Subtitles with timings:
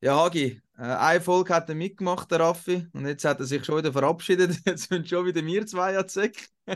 [0.00, 3.64] Ja, Hagi, äh, eine Folge hat er mitgemacht, der Raffi, und jetzt hat er sich
[3.64, 4.58] schon wieder verabschiedet.
[4.66, 6.48] Jetzt sind schon wieder wir zwei an Zeck.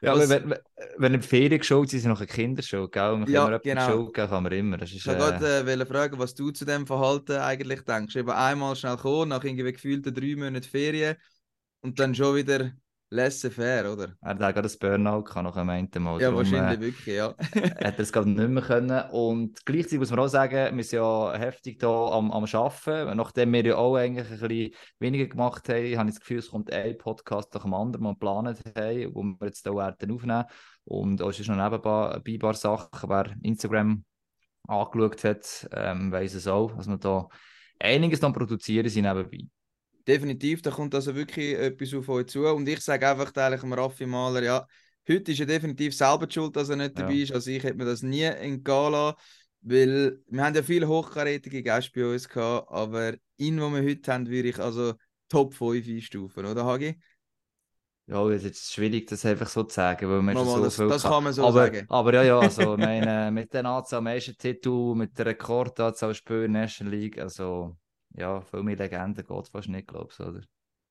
[0.00, 0.54] ja, aber wenn,
[0.98, 3.16] wenn, eine Ferien geschaut sind sie noch eine Kindershow, gell?
[3.16, 3.88] Man ja, kann genau.
[3.88, 4.76] Show geben, kann man immer.
[4.76, 8.14] Das ist, ich wollte äh, äh, fragen, was du zu dem Verhalten eigentlich denkst.
[8.14, 11.16] Eben einmal schnell kommen, nach irgendwie gefühlten drei Monaten Ferien
[11.80, 12.70] und dann schon wieder
[13.10, 14.14] laissez-faire, oder?
[14.20, 16.20] Er hat gerade das Burnout gehabt, nach einem Mal.
[16.20, 17.34] Ja, Darum, wahrscheinlich äh, wirklich, ja.
[17.84, 19.10] hat er es gerade nicht mehr können.
[19.10, 23.16] Und gleichzeitig muss man auch sagen, wir sind ja heftig hier am, am Arbeiten.
[23.16, 26.50] Nachdem wir ja auch eigentlich ein bisschen weniger gemacht haben, habe ich das Gefühl, es
[26.50, 30.10] kommt ein Podcast nach dem anderen, den wir geplant haben, wo wir jetzt hier werden
[30.10, 30.44] aufnehmen.
[30.84, 34.04] Und auch ist noch nebenbei ein paar Sachen, wer Instagram
[34.66, 37.28] angeschaut hat, ähm, weiss es auch, dass wir da
[37.78, 39.46] einiges noch produzieren sind nebenbei
[40.06, 42.46] definitiv, da kommt also wirklich etwas auf euch zu.
[42.46, 44.66] Und ich sage einfach ehrlich dem Raffi Mahler, ja,
[45.08, 47.22] heute ist er definitiv selber schuld, dass er nicht dabei ja.
[47.24, 47.32] ist.
[47.32, 49.16] Also ich hätte mir das nie entgehen lassen,
[49.62, 54.12] weil wir haben ja viele hochkarätige Gäste bei uns gehabt, aber ihn, den wir heute
[54.12, 54.94] haben, würde ich also
[55.28, 56.98] Top 5 einstufen, oder Hagi?
[58.06, 60.88] Ja, es ist schwierig, das einfach so zu sagen, weil man Mama, so das, viel
[60.88, 61.86] das kann man so aber, sagen.
[61.88, 66.52] Aber ja, ja, also meine, mit der Anzahl meisten Titel, mit der Rekordanzahl Spiele in
[66.52, 67.74] der National League, also
[68.16, 70.40] ja, viel mehr Legenden geht fast nicht, glaube ich, oder?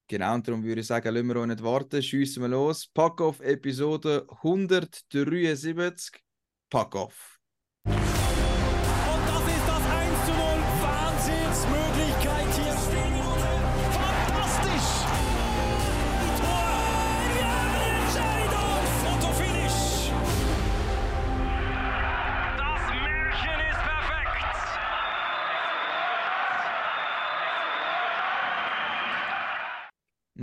[0.08, 2.88] Genau, und darum würde ich sagen, lassen wir auch nicht warten, schiessen wir los.
[2.88, 6.22] Pack auf Episode 173.
[6.70, 7.40] Pack auf.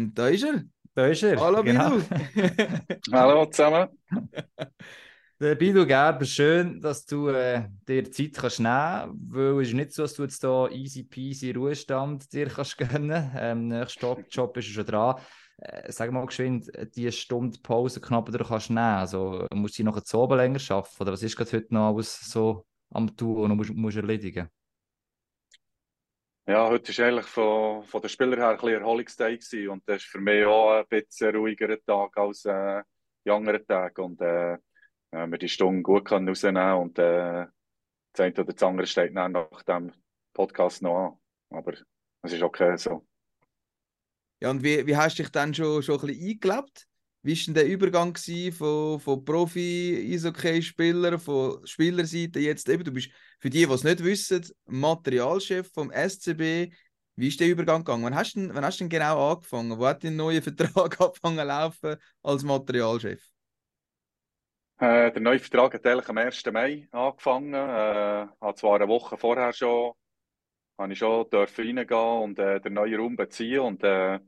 [0.01, 0.65] Und da ist er.
[0.95, 1.39] Da ist er.
[1.39, 1.91] Hallo genau.
[1.91, 2.49] Bidu.
[3.13, 3.89] Hallo zusammen.
[5.39, 9.93] Der Bidu Gerber, schön, dass du äh, dir Zeit kannst nehmen weil es ist nicht
[9.93, 13.31] so, dass du jetzt hier easy peasy Ruhestand dir kannst gönnen.
[13.37, 15.17] Ähm, nächster Job ist schon dran.
[15.59, 18.79] Äh, sag mal geschwind, die Stunde Pause knapp du kannst nehmen.
[18.79, 22.21] Also musst du noch zu oben länger arbeiten oder was ist gerade heute noch alles
[22.21, 24.49] so am tun und musst, musst erledigen?
[26.51, 29.99] Ja, heute war eigentlich von, von den Spielern her ein bisschen Erholungstag gewesen und das
[29.99, 32.83] ist für mich auch ein bisschen ruhigerer Tag als äh,
[33.25, 34.59] die anderen Tage und äh,
[35.13, 37.47] wir die Stunde gut können und äh,
[38.13, 39.93] das eine oder das andere steht dann nach dem
[40.35, 41.75] Podcast noch an, aber
[42.23, 43.07] es ist okay so.
[44.41, 46.89] Ja, und wie, wie hast du dich dann schon, schon ein bisschen eingelebt?
[47.23, 48.17] Wie war denn der Übergang
[48.57, 54.47] von, von Profi-Eishockey-Spieler, von Spielerseite jetzt eben, du bist für die, die es nicht wissen,
[54.67, 56.73] Materialchef vom SCB.
[57.17, 58.05] Wie ist der Übergang gegangen?
[58.05, 59.79] Wann hast du denn, wann hast du denn genau angefangen?
[59.79, 63.23] Wo hat dein neuer Vertrag angefangen laufen als Materialchef?
[64.79, 66.43] Äh, der neue Vertrag hat eigentlich am 1.
[66.47, 67.53] Mai angefangen.
[67.53, 67.59] Äh,
[68.41, 69.93] habe zwar eine Woche vorher schon,
[70.89, 74.19] ich schon reingehen und äh, den neuen Raum beziehen und äh,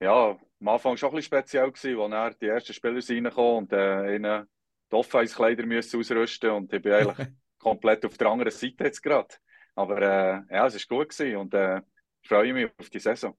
[0.00, 4.16] ja, am Anfang schon ein bisschen speziell gewesen, als die ersten Spieler reinkamen und äh,
[4.16, 4.46] ihnen
[4.90, 7.28] die Offense-Kleider müssen ausrüsten und ich bin eigentlich
[7.58, 9.34] komplett auf der anderen Seite jetzt gerade.
[9.74, 11.82] Aber äh, ja, es war gut gewesen und äh,
[12.22, 13.36] ich freue mich auf die Saison.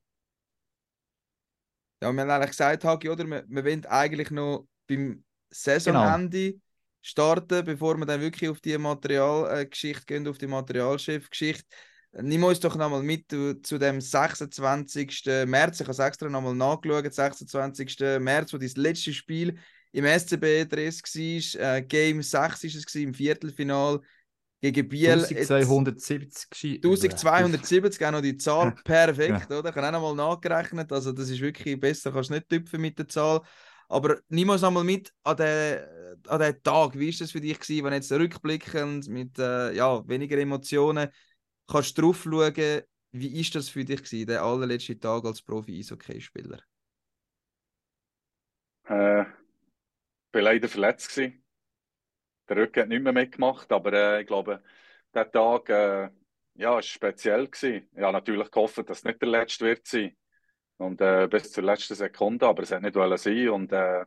[2.01, 3.25] Ja, wir haben eigentlich gesagt, Hagi, oder?
[3.25, 6.61] Wir, wir wollen eigentlich noch beim Saisonende genau.
[7.01, 11.65] starten, bevor wir dann wirklich auf die Materialgeschichte gehen, auf die Materialchef-Geschichte.
[12.13, 15.45] Nimm uns doch nochmal mit zu dem 26.
[15.45, 15.79] März.
[15.79, 17.13] Ich habe es extra nochmal nachgeschaut.
[17.13, 18.19] 26.
[18.19, 19.57] März, wo das letzte Spiel
[19.91, 21.75] im SCB-Dress war.
[21.75, 24.01] Äh, Game 6 war es im Viertelfinal
[24.61, 25.11] gegen Biel.
[25.11, 26.47] 1270.
[26.83, 29.59] 1270, auch noch die Zahl perfekt, ja.
[29.59, 29.69] oder?
[29.69, 30.91] Ich habe auch nochmal nachgerechnet.
[30.91, 33.41] Also, das ist wirklich besser, kannst nicht tüpfen mit der Zahl.
[33.89, 35.79] Aber nimm uns nochmal mit an den,
[36.27, 36.97] an den Tag.
[36.97, 41.09] Wie war das für dich, gewesen, wenn jetzt rückblickend mit äh, ja, weniger Emotionen
[41.67, 46.61] kannst du drauf schauen, wie ist das für dich gewesen, der allerletzte Tag als Profi-Eishockey-Spieler?
[48.89, 49.27] Äh, ich
[50.33, 51.09] war leider verletzt.
[51.09, 51.43] Gewesen.
[52.49, 54.63] Der Rücken hat nicht mehr mitgemacht, aber äh, ich glaube,
[55.13, 56.09] der Tag äh,
[56.55, 57.47] ja, war speziell.
[57.47, 57.89] Gewesen.
[57.93, 60.15] Ich habe natürlich gehofft, dass es nicht der letzte wird sein.
[60.77, 63.49] Und äh, bis zur letzten Sekunde, aber es hat nicht sein.
[63.49, 64.05] Und äh,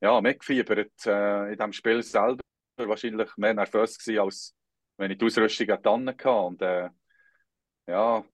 [0.00, 2.40] ja, mitgefiebert äh, in diesem Spiel selber.
[2.78, 4.54] Wahrscheinlich mehr nervös gewesen, als
[4.96, 5.90] wenn ich die Ausrüstung hatte.
[5.90, 6.90] Und äh,
[7.86, 8.24] ja,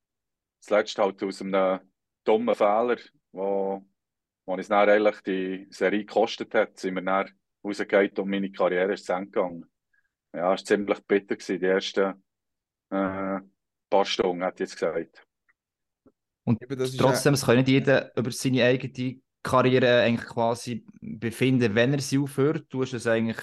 [0.60, 1.80] das letzte halt aus einem
[2.24, 2.96] dummen Fehler,
[3.32, 3.84] wo,
[4.46, 7.30] wo uns dann eigentlich die Serie gekostet hat, sind wir dann
[7.64, 9.64] rausgegangen und meine Karriere ist zu Ende gegangen.
[10.32, 12.24] Ja, es war ziemlich bitter, gewesen, die ersten
[12.90, 13.40] äh,
[13.90, 15.26] paar Stunden, hat jetzt gesagt.
[16.44, 16.58] Und
[16.98, 22.18] trotzdem, es kann nicht jeder über seine eigene Karriere eigentlich quasi befinden, wenn er sie
[22.18, 22.66] aufhört.
[22.68, 23.38] Du hast es eigentlich,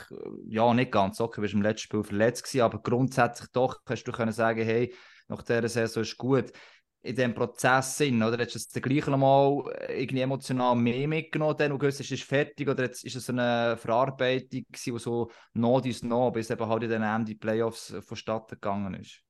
[0.48, 4.04] ja, nicht ganz, okay, du bist im letzten Spiel verletzt gewesen, aber grundsätzlich doch hast
[4.04, 4.94] du können sagen, hey,
[5.28, 6.52] nach dieser Saison ist gut.
[7.02, 8.38] In diesem Prozess sind, oder?
[8.38, 12.68] Hättest du das gleich nochmal irgendwie emotional mehr mitgenommen, dann, und gewusst, es ist fertig,
[12.68, 16.90] oder jetzt ist es eine Verarbeitung die so noch dies noch, bis eben halt in
[16.90, 19.22] den Ende Playoffs vonstatten gegangen ist?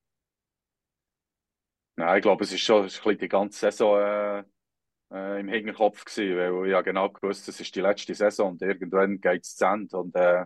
[1.96, 4.44] Nein, ich glaube, es ist schon ist die ganze Saison äh,
[5.12, 8.62] äh, im Hinterkopf gewesen, weil ich ja genau gewusst, es ist die letzte Saison und
[8.62, 9.98] irgendwann geht es zu Ende.
[9.98, 10.46] Und äh,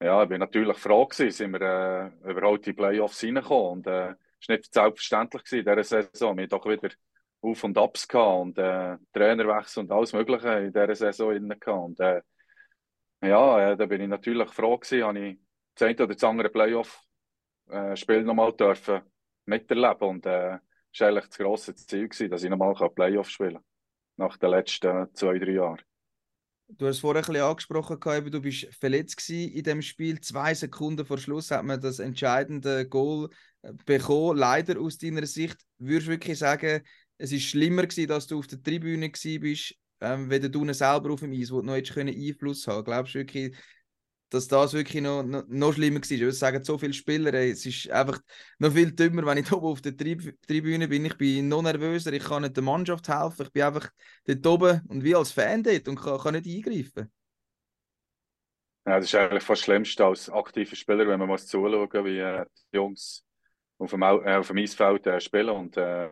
[0.00, 3.78] ja, ich bin natürlich froh gewesen, sind wir äh, überhaupt die Playoffs reingekommen.
[3.78, 4.16] Und äh, war
[4.48, 6.36] nicht selbstverständlich gewesen in dieser Saison.
[6.36, 6.90] Wir hatten doch wieder
[7.40, 11.68] Auf- und Ups gehabt und äh, Trainerwechsel und alles Mögliche in dieser Saison drin gehabt.
[11.68, 12.22] Und äh,
[13.22, 15.38] ja, äh, da bin ich natürlich froh gewesen, habe ich
[15.74, 19.02] das eine oder das andere Playoff-Spiel äh, nochmal dürfen
[19.46, 20.58] miterleben und äh,
[20.90, 23.75] das war eigentlich das grosse Ziel, gewesen, dass ich nochmal Playoff spielen kann
[24.16, 25.82] nach den letzten zwei, drei Jahren.
[26.68, 30.20] Du hast vorher ein bisschen angesprochen, eben, du bist verletzt in dem Spiel.
[30.20, 33.30] Zwei Sekunden vor Schluss hat man das entscheidende Goal
[33.62, 34.36] äh, bekommen.
[34.36, 36.82] Leider aus deiner Sicht würdest du wirklich sagen,
[37.18, 41.20] es ist schlimmer gewesen, dass du auf der Tribüne bist, ähm, wenn du selber auf
[41.20, 43.56] dem Eis, wo du noch jetzt Einfluss haben Glaubst du wirklich,
[44.30, 46.28] dass das wirklich noch, noch, noch schlimmer war.
[46.28, 48.20] Es sagen so viele Spieler, ey, es ist einfach
[48.58, 51.04] noch viel dümmer, wenn ich oben auf der Trib Tribüne bin.
[51.04, 53.46] Ich bin noch nervöser, ich kann nicht der Mannschaft helfen.
[53.46, 53.90] Ich bin einfach
[54.26, 57.10] dort oben und wie als Fan dort und kann, kann nicht eingreifen.
[58.84, 62.18] Ja, das ist eigentlich fast das Schlimmste als aktiver Spieler, wenn man muss zuschauen wie
[62.18, 63.24] äh, die Jungs
[63.78, 66.10] auf dem, äh, auf dem Eisfeld äh, spielen und äh,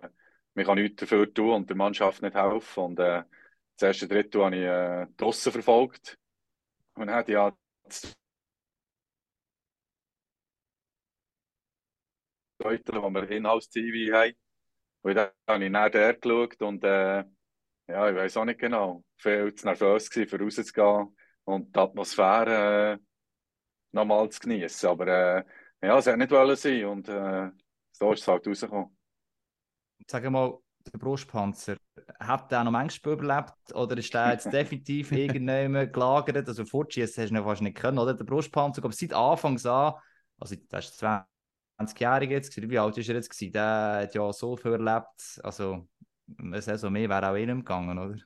[0.55, 2.84] man kann nichts dafür tun und der Mannschaft nicht helfen.
[2.84, 3.22] Und äh,
[3.76, 6.19] das erste Drittel habe ich äh, draussen verfolgt
[6.94, 7.52] und dann hat ja
[12.58, 14.34] Leute, wo wir Inhouse-TV haben.
[15.02, 17.25] Und dann habe ich nach der geschaut und äh,
[17.86, 19.04] ja, ich weiß auch nicht genau.
[19.19, 22.98] Viel zu nervös gewesen, für rauszugehen und die Atmosphäre äh,
[23.92, 24.88] nochmal zu genießen.
[24.88, 25.44] Aber äh,
[25.82, 27.50] ja, es hat nicht wollen sein und äh,
[27.92, 28.96] so ist es halt rausgekommen.
[30.06, 30.58] Sag mal,
[30.92, 31.76] der Brustpanzer,
[32.20, 36.48] hat der noch manchmal überlebt oder ist der jetzt definitiv irgendjemand gelagert?
[36.48, 38.14] Also fortschießen hast du fast nicht können, oder?
[38.14, 39.94] Der Brustpanzer, aber seit Anfangs an,
[40.38, 43.52] also das ist 20-jährig jetzt, wie alt ist er jetzt gewesen?
[43.52, 45.88] Der hat ja so viel erlebt, also
[46.38, 48.16] eine Saison mehr wäre auch eh nicht gegangen, oder?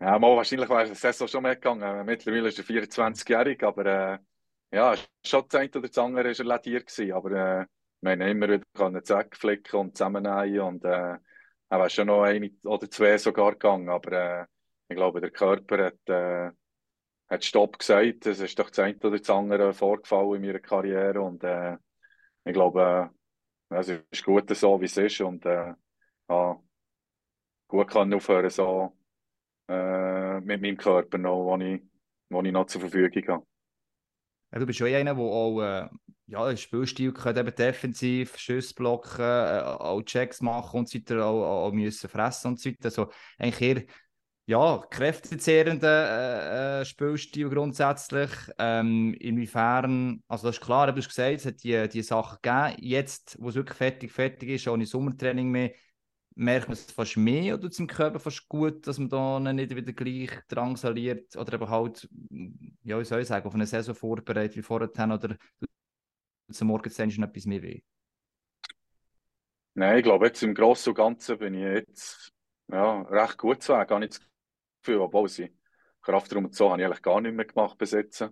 [0.00, 2.04] Ja, mal wahrscheinlich wäre eine Saison schon mehr gegangen.
[2.04, 4.18] Mittlerweile ist er 24-jährig, aber äh,
[4.72, 7.66] ja, schon das eine oder das andere war er lediert gewesen, aber äh,
[8.00, 11.16] wir haben immer wieder können zurückflicken und zusammennähen und äh,
[11.74, 14.46] er wäre schon noch ein oder zwei sogar gegangen, aber äh,
[14.88, 16.52] ich glaube, der Körper hat, äh,
[17.28, 18.26] hat Stopp gesagt.
[18.26, 21.76] Es ist doch das eine oder das andere vorgefallen in meiner Karriere und äh,
[22.44, 23.10] ich glaube,
[23.70, 25.74] äh, es ist gut so, wie es ist und äh,
[26.28, 26.62] ja,
[27.66, 28.96] gut kann aufhören so
[29.68, 31.82] äh, mit meinem Körper noch, wo ich,
[32.30, 33.46] wo ich noch zur Verfügung habe.
[34.52, 35.88] Du bist schon einer, der auch äh,
[36.26, 41.24] ja, ein Spielstil kann eben defensiv, Schüsse blocken, äh, auch Checks machen und so weiter,
[41.24, 42.84] auch, auch müssen fressen und so weiter.
[42.86, 43.84] Also eigentlich eher
[44.46, 48.30] ja, kräftezehrender äh, äh, Spielstil grundsätzlich.
[48.58, 52.76] Ähm, inwiefern, also das ist klar, du hast gesagt, es hat die, die Sachen gegeben.
[52.80, 55.72] Jetzt, wo es wirklich fertig, fertig ist, ohne Sommertraining mehr,
[56.36, 59.92] merkt man es fast mehr oder zum Körper fast gut, dass man da nicht wieder
[59.92, 62.08] gleich drangsaliert oder eben halt,
[62.82, 65.36] ja, wie soll ich sagen, auf eine Saison vorbereitet wie vorher oder
[66.50, 67.82] zum Morgen noch etwas mehr weh?
[69.74, 72.32] Nein, ich glaube, jetzt im Großen und Ganzen bin ich jetzt
[72.68, 73.90] ja, recht gut zu Weg.
[73.90, 74.20] Habe ich das
[74.82, 75.56] Gefühl, obwohl sie
[76.02, 78.30] Kraftraum und so habe ich eigentlich gar nicht mehr gemacht besitzen.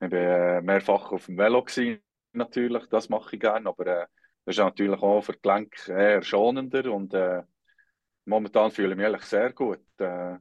[0.00, 2.00] Ich war äh, mehrfach auf dem Velo gewesen,
[2.32, 4.06] natürlich, das mache ich gerne, aber äh,
[4.44, 7.42] das ist natürlich auch für die Gelenke eher schonender und äh,
[8.26, 9.84] momentan fühle ich mich eigentlich sehr gut.
[9.98, 10.36] Äh,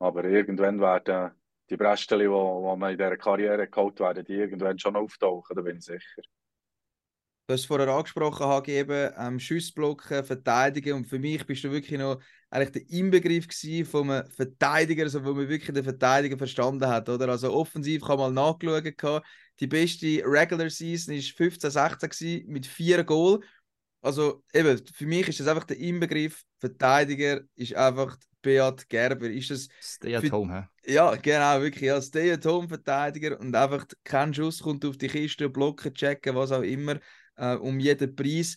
[0.00, 1.32] aber irgendwann werden
[1.70, 5.62] die Bresten, die, die man in dieser Karriere geholt werden, die irgendwann schon auftauchen, da
[5.62, 6.22] bin ich sicher.
[7.46, 10.94] Du hast es vorher angesprochen, HG, eben, ähm, Schussblocken, Verteidigen.
[10.94, 13.46] Und für mich bist du wirklich noch eigentlich der Inbegriff
[13.86, 17.06] von einem Verteidiger, also wo man wirklich den Verteidiger verstanden hat.
[17.10, 17.28] Oder?
[17.28, 19.22] Also offensiv kann man mal nachschauen.
[19.60, 23.40] Die beste Regular Season war 15-16 mit vier Goal.
[24.00, 26.42] Also eben, für mich ist das einfach der Inbegriff.
[26.58, 29.28] Verteidiger ist einfach Beat Gerber.
[29.28, 30.94] Ist das Stay at home, he?
[30.94, 31.84] Ja, genau, wirklich.
[31.84, 36.34] Ja, Stay at home Verteidiger und einfach kein Schuss kommt auf die Kiste, blocken, checken,
[36.34, 36.98] was auch immer
[37.36, 38.56] äh, um jeden Preis.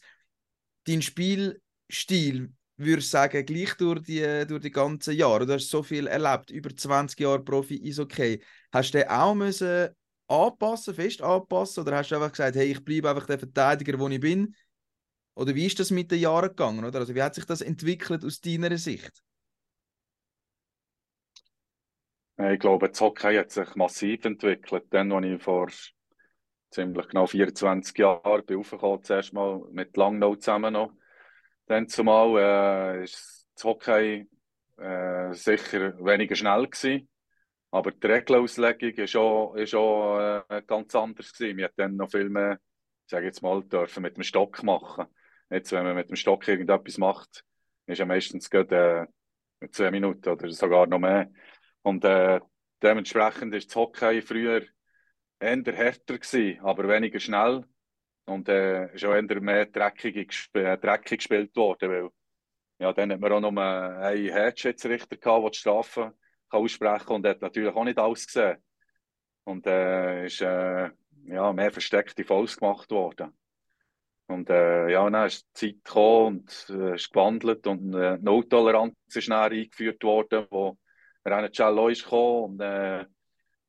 [0.85, 5.45] Dein Spielstil, würde ich sagen, gleich durch die, durch die ganzen Jahre.
[5.45, 8.41] Du hast so viel erlebt, über 20 Jahre Profi ist okay.
[8.71, 9.89] Hast du den auch müssen
[10.27, 14.07] anpassen, fest anpassen, oder hast du einfach gesagt, hey, ich bleibe einfach der Verteidiger, wo
[14.09, 14.55] ich bin?
[15.35, 16.83] Oder wie ist das mit den Jahren gegangen?
[16.83, 16.99] Oder?
[16.99, 19.23] Also wie hat sich das entwickelt aus deiner Sicht?
[22.39, 24.85] Ich glaube, das Hockey hat sich massiv entwickelt.
[24.91, 25.67] Dann, als ich vor
[26.69, 30.91] ziemlich genau 24 Jahre, bin aufgekommen, zuerst mal mit Langnau zusammen noch.
[31.67, 34.27] Dann zumal äh, das Hockey
[34.77, 37.09] äh, sicher weniger schnell gewesen,
[37.71, 41.57] aber die Regelauslegung ist auch, ist auch äh, ganz anders gewesen.
[41.57, 42.59] Wir hatten dann noch viel mehr,
[43.05, 45.05] ich jetzt mal, dürfen mit dem Stock machen.
[45.49, 47.43] Jetzt, wenn man mit dem Stock irgendetwas macht,
[47.85, 49.07] ist ja meistens gerade
[49.59, 51.29] äh, zwei Minuten oder sogar noch mehr.
[51.81, 52.39] Und äh,
[52.81, 54.61] dementsprechend ist das Hockey früher
[55.39, 57.65] eher härter gewesen, aber weniger schnell.
[58.25, 62.09] Und äh, ist auch eher mehr dreckig, äh, dreckig gespielt worden, weil
[62.79, 66.11] ja, dann hat man auch noch einen Herzschiedsrichter der die Strafen
[66.49, 68.57] kann aussprechen kann und hat natürlich auch nicht alles gesehen.
[69.45, 70.89] Und äh, ist äh,
[71.25, 73.37] ja, mehr versteckte Fouls gemacht worden.
[74.27, 78.95] Und äh, ja, dann ist die Zeit gekommen und äh, ist gewandelt und äh, No-Toleranz
[79.13, 80.77] ist dann eingeführt worden, wo
[81.25, 83.05] René Cello ist gekommen und äh,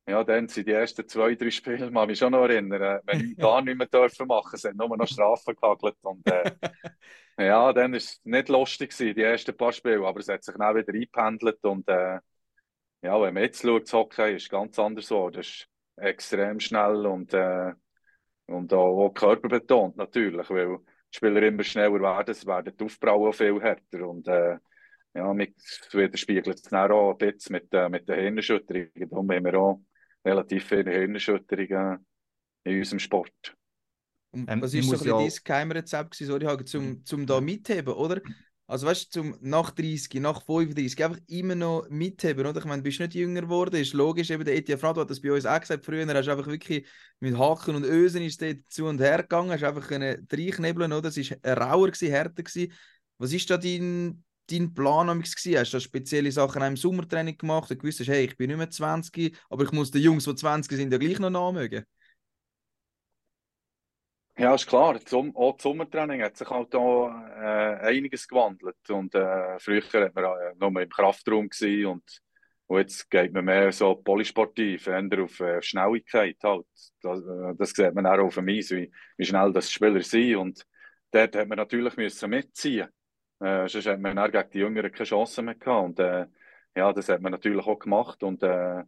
[0.09, 3.37] ja, dann sind die ersten zwei, drei Spiele, man mich schon noch erinnern, wenn ich
[3.37, 6.51] gar nicht mehr dürfen machen, hat nur noch Strafen gehagelt und äh,
[7.37, 10.55] ja, dann war es nicht lustig gewesen, die ersten paar Spiele, aber es hat sich
[10.55, 12.19] dann wieder eingependelt und äh,
[13.01, 17.33] ja, wenn man jetzt schaut, das Hockey ist ganz anders geworden, ist extrem schnell und
[18.49, 23.33] und auch, auch körperbetont natürlich, weil die Spieler immer schneller werden, es werden die Aufbrauen
[23.33, 24.57] viel härter und äh,
[25.13, 25.55] ja, mit,
[25.91, 29.09] widerspiegelt es dann auch ein bisschen mit, äh, mit den Hirnerschütterungen.
[29.09, 29.81] Darum haben wir auch
[30.25, 32.05] relativ viele Hirnerschütterungen
[32.63, 33.55] in unserem Sport.
[34.31, 37.93] Und ähm, was ist so ein bisschen dein Geheimrezept sorry, Hagen, zum, zum da mitheben,
[37.93, 38.21] oder?
[38.67, 42.59] Also weißt du, zum nach 30, nach 35, einfach immer noch mitheben, oder?
[42.59, 45.21] Ich meine, du bist nicht jünger geworden, ist logisch, eben der Etienne Frado hat das
[45.21, 46.87] bei uns auch gesagt, früher hast du einfach wirklich
[47.19, 51.09] mit Haken und Ösen ist zu und her gegangen, hast einfach reinknebeln, oder?
[51.09, 52.71] Es war rauer, gewesen, härter gewesen.
[53.17, 55.57] Was ist da dein, dein Plan gewesen?
[55.57, 59.37] Hast du spezielle Sachen im Sommertraining gemacht und gewusst, hey, ich bin nicht mehr 20,
[59.49, 61.85] aber ich muss den Jungs, die 20 sind, ja gleich noch nachmögen?
[64.37, 64.95] Ja, ist klar.
[65.35, 68.77] Auch das Sommertraining hat sich halt auch äh, einiges gewandelt.
[68.89, 72.21] Und äh, früher hat man äh, nur im Kraftraum gewesen und,
[72.67, 76.65] und jetzt geht man mehr so polysportiv, eher auf äh, Schnelligkeit halt.
[77.01, 80.37] Das, äh, das sieht man auch auf dem Eis, wie, wie schnell das Spieler sind.
[80.37, 80.65] Und
[81.11, 82.87] dort hat man natürlich müssen mitziehen
[83.39, 85.85] äh, sonst hat man dann gegen die Jüngeren keine Chance mehr gehabt.
[85.85, 86.27] Und äh,
[86.75, 88.23] ja, das hat man natürlich auch gemacht.
[88.23, 88.83] Und, äh,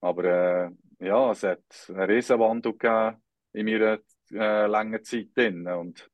[0.00, 0.70] aber äh,
[1.00, 3.98] ja, es hat einen Riesenwandel gegeben in meiner
[4.32, 5.66] äh, langen Zeit drin.
[5.66, 6.08] Und,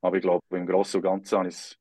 [0.00, 1.78] aber ich glaube, im Großen und Ganzen habe ich es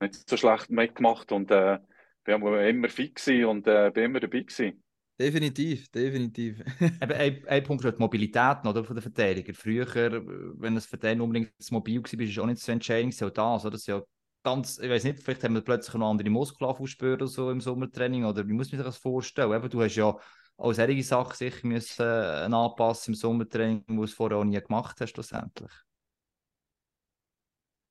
[0.00, 1.78] nicht so schlecht mitgemacht und äh,
[2.24, 4.82] bin immer fit und äh, bin immer dabei gewesen.
[5.18, 6.60] Definitiv, definitiv.
[6.80, 9.54] Eben, ein, ein Punkt ist die Mobilität oder, von der Verteidiger.
[9.54, 9.86] Früher,
[10.58, 13.22] wenn das Verteidiger unbedingt mobil war, ist es auch nicht so entscheidend.
[13.22, 13.70] Auch das, oder?
[13.72, 14.02] Das ist ja
[14.42, 18.24] ganz, ich weiß nicht, vielleicht haben wir plötzlich noch andere Muskelaufspüre oder so im Sommertraining
[18.24, 19.52] oder wie muss man sich das vorstellen?
[19.52, 20.16] Eben, du hast ja
[20.56, 24.60] auch solche Sachen sicher müssen äh, anpassen im Sommertraining, wo du es vorher auch nie
[24.60, 25.72] gemacht hast, schlussendlich.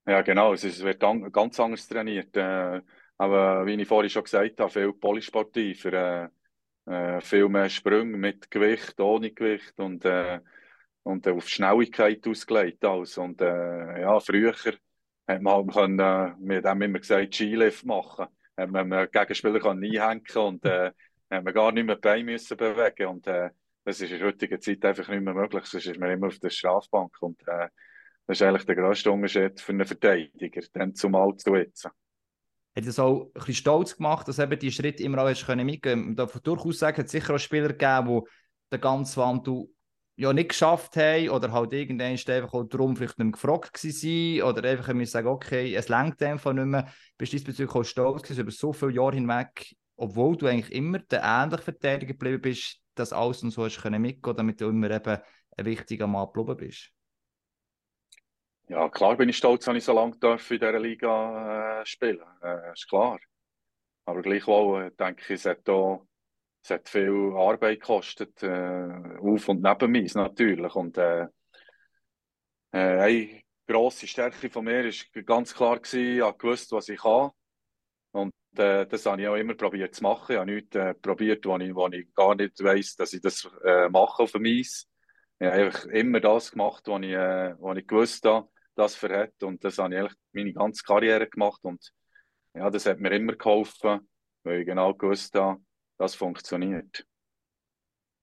[0.06, 2.36] Ja, genau, es wird ganz anders trainiert.
[2.36, 2.82] Äh,
[3.18, 6.32] aber wie ich vorhin schon gesagt habe, viel polysportiver,
[6.88, 10.40] äh, äh, viel mehr Sprünge mit Gewicht, ohne Gewicht und, äh,
[11.04, 12.84] und auf Schnelligkeit ausgelegt.
[12.84, 13.20] Alles.
[13.20, 14.56] Und ja, früher
[15.28, 18.28] hat man halt können, äh, wir haben immer gesagt, Skilift machen.
[18.58, 20.92] Hat man einen Gegenspieler einhängen und äh,
[21.30, 23.50] hat man gar nicht mehr die Beine müssen bewegen und äh,
[23.84, 26.40] das ist in der heutigen Zeit einfach nicht mehr möglich, sonst ist man immer auf
[26.40, 27.70] der Strafbank und äh,
[28.28, 31.86] das ist eigentlich der grösste Unterschied für einen Verteidiger, dann zumal zu jetzt.
[31.86, 31.94] Hat
[32.86, 35.68] es auch ein bisschen stolz gemacht, dass eben die Schritte immer auch hast können.
[35.84, 38.30] Man darf durchaus sagen, es sicher auch Spieler gegeben, die
[38.72, 39.68] den ganzen Wandel
[40.16, 44.42] ja nicht geschafft haben oder halt irgendwann einfach auch darum vielleicht nicht mehr gefragt waren
[44.44, 46.88] oder einfach müssen sagen, okay, es längt einfach nicht mehr.
[47.18, 51.00] Bist du diesbezüglich auch stolz gewesen, über so viele Jahre hinweg, obwohl du eigentlich immer
[51.00, 54.92] der ähnliche Verteidiger geblieben bist, dass alles und so hast können mitgehen, damit du immer
[54.92, 55.18] eben
[55.58, 56.92] ein wichtiger Mann geblieben bist?
[58.68, 62.72] Ja, klar bin ich stolz, dass ich so lange in dieser Liga äh, spielen äh,
[62.72, 63.20] ist klar.
[64.06, 66.08] Aber gleichwohl äh, denke ich, es hat auch
[66.64, 70.76] es hat viel Arbeit gekostet, äh, auf und neben mir natürlich.
[70.76, 71.28] Und äh,
[72.72, 77.32] äh, eine grosse Stärke von mir war ganz klar, gewesen, ich gewusst, was ich kann.
[78.12, 80.34] Und äh, das habe ich auch immer probiert zu machen.
[80.34, 83.50] Ich habe nichts äh, probiert, wo ich, wo ich gar nicht weiss, dass ich das
[83.64, 84.88] äh, mache auf dem Eis.
[85.40, 89.42] Ich habe einfach immer das gemacht, was ich, äh, was ich gewusst habe, das verhält.
[89.42, 91.62] Und das habe ich eigentlich meine ganze Karriere gemacht.
[91.64, 91.92] Und
[92.54, 94.08] ja, das hat mir immer geholfen,
[94.44, 95.62] weil ich genau gewusst habe,
[96.02, 97.06] das funktioniert.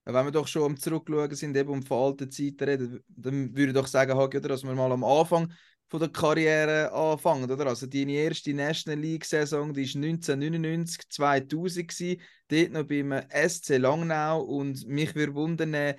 [0.04, 3.74] wenn wir doch schon am Zurückschauen sind, eben um veraltete Zeiten reden, dann würde ich
[3.74, 5.52] doch sagen, oder, dass wir mal am Anfang
[5.86, 7.66] von der Karriere anfangen, oder?
[7.66, 13.78] Also deine erste National League Saison, die ist 1999, 2000 gewesen, dort noch beim SC
[13.78, 15.96] Langnau und mich würde wundern, der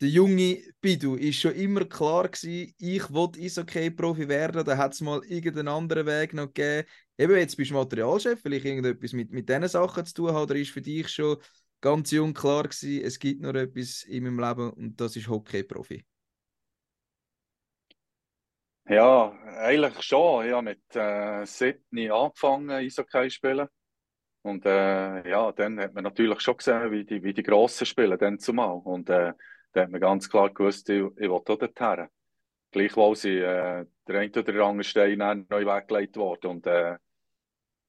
[0.00, 4.64] der junge Bidu ist schon immer klar gewesen, ich wollte Eishockey-Profi werden.
[4.64, 6.86] Da hat es mal irgendeinen anderen Weg noch gegeben.
[7.16, 10.56] Eben, jetzt bist du Materialchef, vielleicht irgendetwas mit, mit diesen Sachen zu tun hat, oder
[10.56, 11.36] ist für dich schon
[11.80, 16.04] ganz jung klar gewesen, es gibt noch etwas in meinem Leben und das ist Hockey-Profi?
[18.86, 20.46] Ja, eigentlich schon.
[20.46, 23.68] Ich habe mit äh, Sydney angefangen, Eishockey spielen.
[24.42, 28.18] Und äh, ja, dann hat man natürlich schon gesehen, wie die, wie die Grossen spielen,
[28.18, 28.80] dann zumal.
[28.84, 29.32] Und äh,
[29.72, 32.08] da hat man ganz klar gewusst, ich, ich will auch dorthin.
[32.72, 36.46] Gleichwohl sind äh, der eine oder andere Stein dann neu weggelegt worden.
[36.48, 36.98] Und, äh,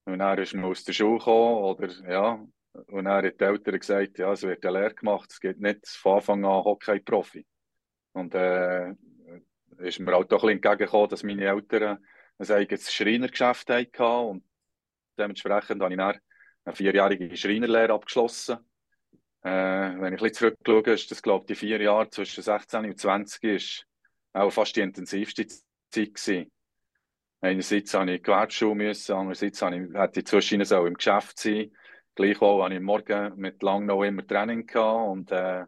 [0.05, 3.79] und dann ist man aus der Schule gekommen, oder, ja, und dann haben die Eltern
[3.79, 7.45] gesagt, ja, es wird eine Lehre gemacht, es geht nicht von Anfang an Hockey-Profi.
[8.13, 8.93] Und äh,
[9.77, 12.05] ist mir halt doch ein bisschen entgegengekommen, dass meine Eltern
[12.37, 14.43] ein eigenes Schreinergeschäft hatten und
[15.17, 16.19] dementsprechend habe ich dann
[16.65, 18.57] eine vierjährige Schreinerlehre abgeschlossen
[19.45, 22.85] äh, wenn ich ein bisschen zurückschaue, ist das, glaube ich, die vier Jahre zwischen 16
[22.85, 23.85] und 20 ist
[24.33, 25.61] auch fast die intensivste Zeit
[25.93, 26.51] gewesen.
[27.41, 31.71] Einerseits habe ich Gewerbeschule müssen, andererseits habe ich, hätte ich zwischen so im Geschäft sein.
[32.15, 35.65] Gleichwohl habe ich morgen mit Langnau immer Training gehabt und äh,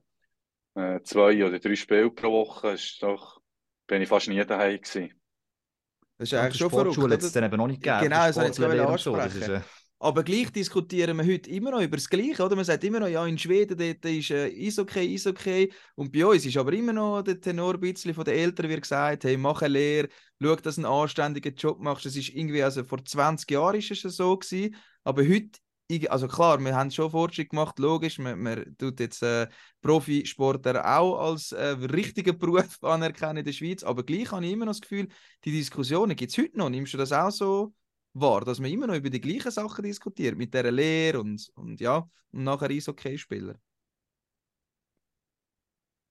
[0.75, 3.41] äh, zwei oder drei Spiele pro Woche ist doch,
[3.87, 5.13] bin ich fast nie daheim gewesen.
[6.17, 6.93] Das ist eigentlich schon verrückt.
[6.93, 8.03] Sportschule hat es dann eben noch nicht gegeben.
[8.03, 9.41] Genau, das habe ich jetzt ansprechen.
[9.41, 9.61] So.
[9.99, 12.55] Aber gleich diskutieren wir heute immer noch über das Gleiche, oder?
[12.55, 15.73] Man sagt immer noch, ja, in Schweden dort ist äh, Eishockey, Eishockey.
[15.95, 18.79] Und bei uns ist aber immer noch der Tenor ein bisschen von den Eltern wie
[18.79, 22.05] gesagt, hey, mach eine Lehre, schau, dass du einen anständigen Job machst.
[22.05, 25.59] Das ist irgendwie, also vor 20 Jahren ist es so gewesen, aber heute
[26.09, 29.47] also klar, wir haben schon Fortschritt gemacht, logisch, man, man tut jetzt äh,
[29.81, 34.65] Profisportler auch als äh, richtigen Beruf anerkennen in der Schweiz, aber gleich habe ich immer
[34.65, 35.07] noch das Gefühl,
[35.45, 36.69] die Diskussionen gibt es heute noch.
[36.69, 37.73] Nimmst du das auch so
[38.19, 41.79] wahr, dass man immer noch über die gleichen Sachen diskutiert, mit dieser Lehre und, und
[41.79, 43.55] ja, und nachher Eishockey-Spieler.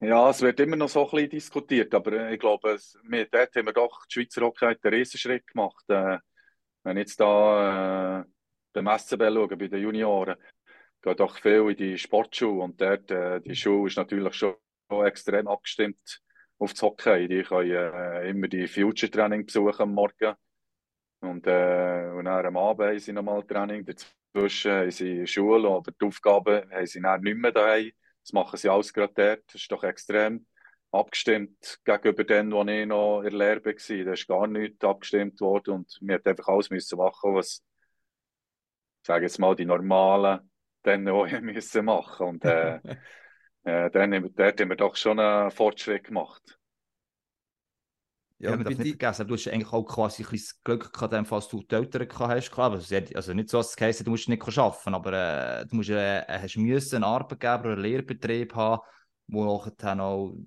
[0.00, 3.26] Ja, es wird immer noch so ein bisschen diskutiert, aber äh, ich glaube, es, wir,
[3.26, 5.84] dort haben wir doch die Schweizer Hockey einen Riesenschritt gemacht.
[5.88, 6.18] Äh,
[6.82, 8.24] wenn ich jetzt da äh,
[8.74, 10.36] beim SCB schaue, bei den Junioren,
[11.02, 14.56] geht doch viel in die Sportschule und dort, äh, die Schule ist natürlich schon
[15.04, 16.20] extrem abgestimmt
[16.58, 17.26] auf das Hockey.
[17.26, 20.34] Die können äh, immer die Future-Training besuchen am Morgen
[21.26, 23.84] und, äh, und dann am Abend haben sie nochmal Training.
[23.84, 27.90] Dazwischen haben sie Schule, aber die Aufgaben haben sie dann nicht mehr daheim.
[28.22, 29.42] Das machen sie alles gerade dort.
[29.46, 30.46] Das ist doch extrem
[30.90, 34.04] abgestimmt gegenüber dem, wo ich noch in der Lehre war.
[34.04, 37.62] Da ist gar nichts abgestimmt worden und wir mussten einfach alles müssen machen, was,
[39.02, 40.50] sage jetzt mal, die normalen
[40.82, 42.26] dann auch müssen machen.
[42.26, 42.76] Und äh,
[43.64, 46.58] äh, dann, dort haben wir doch schon einen Fortschritt gemacht.
[48.38, 51.30] Ja, ja man darf nicht vergessen, du hast eigentlich auch quasi ein bisschen Glück gehabt,
[51.30, 52.50] dass du die Eltern gehabt hast.
[52.50, 55.12] Klar, also nicht so, dass es heisst, du musst nicht arbeiten, aber
[55.60, 58.82] äh, du musst, äh, hast müssen einen Arbeitgeber oder einen Lehrbetrieb haben,
[59.28, 59.68] der auch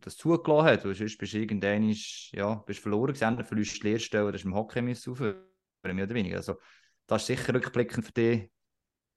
[0.02, 0.86] das zugelassen hat.
[0.86, 1.94] Du sonst bist du irgendwann
[2.32, 5.44] ja, bist verloren gewesen, dann verlierst du die Lehrstelle, das ist im Hockey müssen aufhören,
[5.84, 6.38] mehr oder weniger.
[6.38, 6.56] Also,
[7.08, 8.50] das ist sicher rückblickend für dich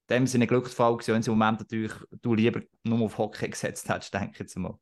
[0.09, 3.49] in dem Sinne ein Glücksfall gewesen, wenn im Moment natürlich du lieber nur auf Hockey
[3.49, 4.79] gesetzt hättest, denke ich jetzt mal.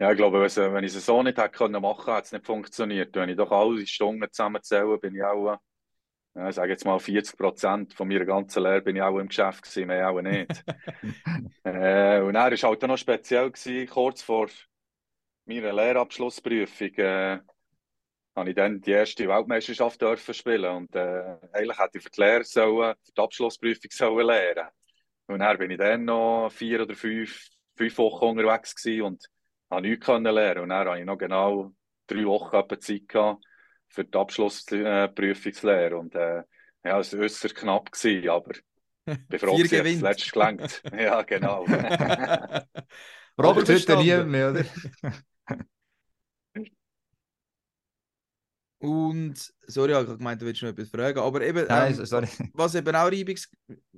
[0.00, 3.14] Ja, ich glaube, wenn ich es so nicht hätte können machen, hätte es nicht funktioniert.
[3.16, 5.56] Wenn ich doch alle Stunden zusammenzähle, bin ich auch,
[6.34, 9.62] äh, sage jetzt mal 40 Prozent von meiner ganzen Lehre bin ich auch im Geschäft
[9.64, 10.64] gewesen, mehr auch nicht.
[11.64, 14.48] äh, und er war halt auch noch speziell gewesen, kurz vor
[15.46, 17.40] meiner Lehrabschlussprüfung, äh,
[18.36, 22.20] habe ich dann die erste Weltmeisterschaft dürfen spielen und äh, eigentlich hätte ich für die
[22.20, 24.68] Lehre sollen, für die Abschlussprüfung sollen lernen.
[25.26, 29.28] Und dann bin ich dann noch vier oder fünf, fünf Wochen unterwegs gewesen und
[29.70, 31.72] habe nichts können lernen und dann habe ich noch genau
[32.06, 33.44] drei Wochen Zeit gehabt,
[33.88, 35.96] für die Abschlussprüfung zu lernen.
[35.96, 36.42] Und äh,
[36.84, 38.52] ja, es war äußerst knapp, gewesen, aber
[39.30, 40.82] ich froh, dass es letztes gelangt.
[40.98, 41.64] ja, genau.
[43.36, 44.64] Braucht heute nie mehr, oder?
[48.80, 49.34] Und,
[49.66, 52.94] sorry, ich habe gemeint, du willst noch etwas fragen, aber eben, Nein, ähm, was eben
[52.94, 53.50] auch reibungs,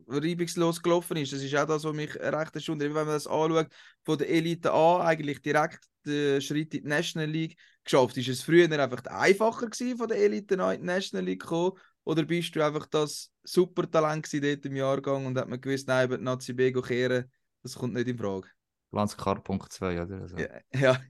[0.06, 3.68] reibungslos gelaufen ist, das ist auch das, was mich recht erstaunt, wenn man das anschaut,
[4.04, 8.16] von der Elite A eigentlich direkt den Schritt in die National League geschafft.
[8.16, 11.72] Ist es früher einfach einfacher gewesen, von der Elite A in die National League kommen,
[12.04, 16.16] oder bist du einfach das Supertalent dort im Jahrgang und hat man gewusst, nein, über
[16.16, 17.30] die Nazi B kehren,
[17.62, 18.48] das kommt nicht in Frage?
[18.92, 20.22] Landskar.2, oder?
[20.22, 20.36] Also.
[20.38, 20.48] Ja.
[20.72, 21.00] Ja.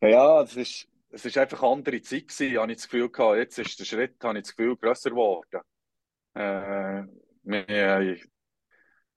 [0.00, 3.38] ja, das ist es ist einfach eine andere Zeit gewesen, habe ich das Gefühl gehabt.
[3.38, 5.60] Jetzt ist der Schritt, habe ich das Gefühl, grösser geworden.
[6.34, 7.04] Äh,
[7.42, 8.18] wir,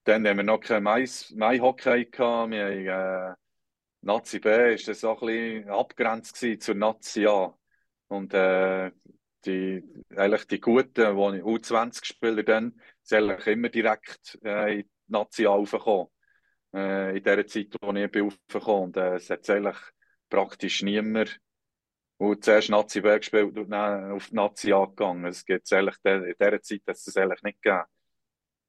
[0.04, 2.52] dann haben wir noch kein Mai-Hockey gehabt.
[2.52, 3.34] Wir äh,
[4.02, 7.54] Nazi B ist das auch ein bisschen abgrenzt zur Nazi A.
[8.08, 8.92] Und äh,
[9.46, 9.84] die,
[10.16, 11.02] eigentlich die Guten, die
[11.44, 16.08] U20 spielen, dann sind eigentlich immer direkt äh, in die Nazi A raufgekommen.
[16.74, 19.78] äh, in der Zeit, wo ich bin und äh, es hat eigentlich
[20.30, 21.40] praktisch niemand
[22.18, 25.26] und zuerst Nazi B gespielt und dann auf die Nazi angegangen.
[25.26, 27.84] Es gibt eigentlich in dieser Zeit hat es eigentlich nicht gegeben.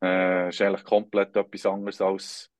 [0.03, 2.51] Äh, ist eigentlich komplett etwas anderes als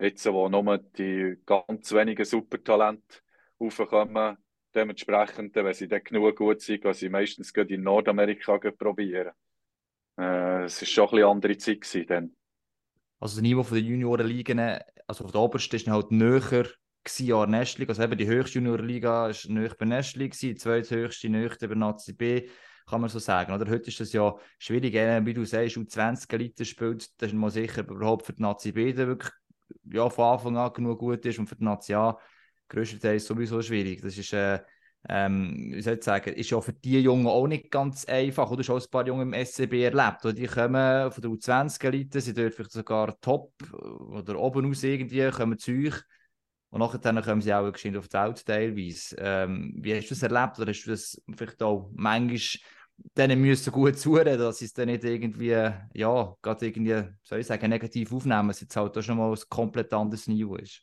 [0.00, 3.18] jetzt, wo nur die ganz wenigen Supertalente
[3.58, 4.38] aufkommen.
[4.74, 9.32] Dementsprechend, wenn sie dann genug gut sind, gehen sie meistens in Nordamerika probieren.
[10.18, 12.36] Äh, es war schon ein bisschen andere Zeit dann.
[13.18, 14.60] Also das Niveau der Juniorenligen,
[15.06, 16.66] also auf der obersten ist halt näher
[17.18, 17.86] Jahr Nestli.
[17.86, 22.48] Also eben die höchste Juniorliga war näher bei Nestli, die zweithöchste näher bei Nazi B,
[22.86, 23.52] kann man so sagen.
[23.52, 24.94] Oder heute ist das ja schwierig,
[25.26, 28.92] wie du sagst, U20 Liter spielt, das ist man sicher überhaupt für die Nazi B,
[28.92, 29.32] der wirklich
[29.84, 32.18] ja, von Anfang an genug gut ist und für die Nazi A
[32.68, 34.02] größtenteils sowieso schwierig.
[34.02, 34.60] Das ist, äh,
[35.08, 38.50] ähm, wie soll ich sagen, ist ja für die Jungen auch nicht ganz einfach.
[38.50, 40.24] Oder du hast auch ein paar Jungen im SCB erlebt.
[40.24, 45.30] Oder die kommen von der U20-Elite, sie dürfen vielleicht sogar top oder oben aus irgendwie,
[45.30, 45.94] kommen zu euch.
[46.70, 49.16] Und nachher kommen sie auch geschwind auf die Welt teilweise.
[49.18, 50.58] Ähm, wie hast du das erlebt?
[50.58, 52.38] Oder hast du das vielleicht auch manchmal
[53.16, 55.48] denen müssen gut zureden, dass sie es dann nicht irgendwie,
[55.94, 59.38] ja, gerade irgendwie, soll ich sagen, negativ aufnehmen, dass jetzt halt auch schon mal ein
[59.48, 60.82] komplett anderes Niveau ist?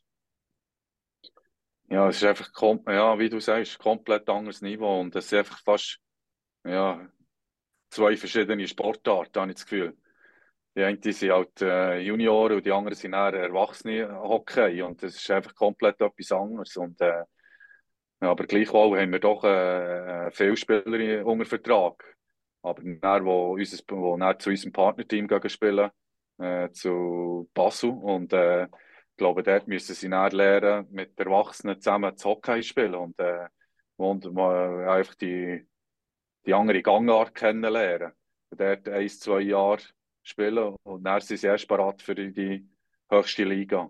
[1.90, 2.50] Ja, es ist einfach,
[2.88, 6.00] ja, wie du sagst, komplett anderes Niveau und es ist einfach fast,
[6.64, 7.08] ja,
[7.90, 9.98] zwei verschiedene Sportarten, habe ich das Gefühl.
[10.76, 15.16] Die einen sind halt äh, Junioren und die anderen sind eher Erwachsene Hockey und das
[15.16, 17.24] ist einfach komplett etwas anderes und äh,
[18.20, 22.16] aber gleichwohl haben wir doch äh, viele Spieler unter Vertrag.
[22.62, 25.92] Aber dann, wo, unser, wo dann zu unserem Partnerteam spielen,
[26.40, 32.18] äh, zu Basel und äh, ich glaube, dort müssen sie dann lernen, mit Erwachsenen zusammen
[32.18, 33.48] zu Hockey spielen und, äh,
[33.98, 35.68] und äh, einfach die,
[36.46, 38.14] die andere Gangart kennenlernen.
[38.52, 39.84] Dort ein, zwei Jahre
[40.24, 42.68] spielen und dann sind sie erst bereit für die,
[43.14, 43.90] höchste Liga.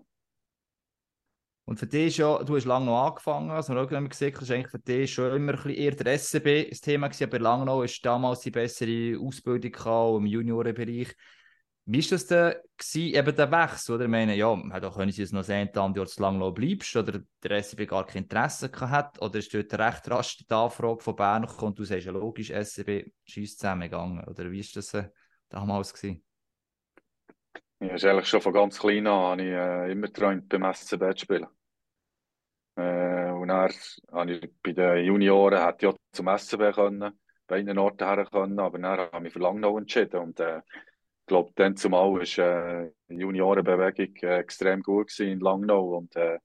[1.66, 4.50] Und für dich ist ja, du hast lange noch angefangen, also auch gesagt, das ist
[4.50, 7.82] eigentlich für dich schon immer ein eher der SCB das Thema gewesen, aber lange noch
[7.82, 11.16] ist damals die bessere Ausbildung gehabt, im Juniorenbereich.
[11.86, 13.94] Wie war das denn gewesen, eben der Wechsel?
[13.94, 16.96] Oder ich meine, ja, da können sie es noch sehen, dann du lange noch bleibst
[16.96, 21.16] oder der SCB gar kein Interesse hat oder ist dort recht rasch die Anfrage von
[21.16, 25.08] Bern gekommen und du sagst ja logisch, SCB schießt zusammengegangen oder wie war das äh,
[25.54, 26.22] damals gewesen?
[27.80, 31.12] Ja, ist eigentlich schon von ganz klein an habe ich äh, immer geträumt, beim SCB
[31.12, 31.46] zu spielen.
[32.76, 33.70] Äh, und dann
[34.12, 38.58] habe ich bei den Junioren hätte ich zum SCB können, bei einen Orten her können,
[38.58, 42.20] aber dann habe ich mich für Langnau entschieden und äh, ich glaube, dann zumal war
[42.20, 46.38] äh, die Juniorenbewegung äh, extrem gut in Langnau und äh,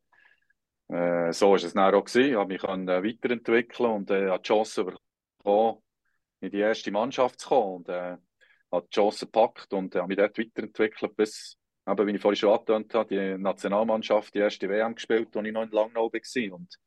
[0.89, 2.31] äh, so war es dann auch gewesen.
[2.31, 5.79] Ich habe mich äh, weiterentwickeln und äh, die Chance bekommen,
[6.41, 8.17] in die erste Mannschaft zu kommen und äh,
[8.71, 12.53] habe die Chance gepackt und habe mich dort weiterentwickelt bis, eben, wie ich vorhin schon
[12.53, 16.77] angetönt habe, die Nationalmannschaft, die erste WM gespielt, als ich noch in Langnau war und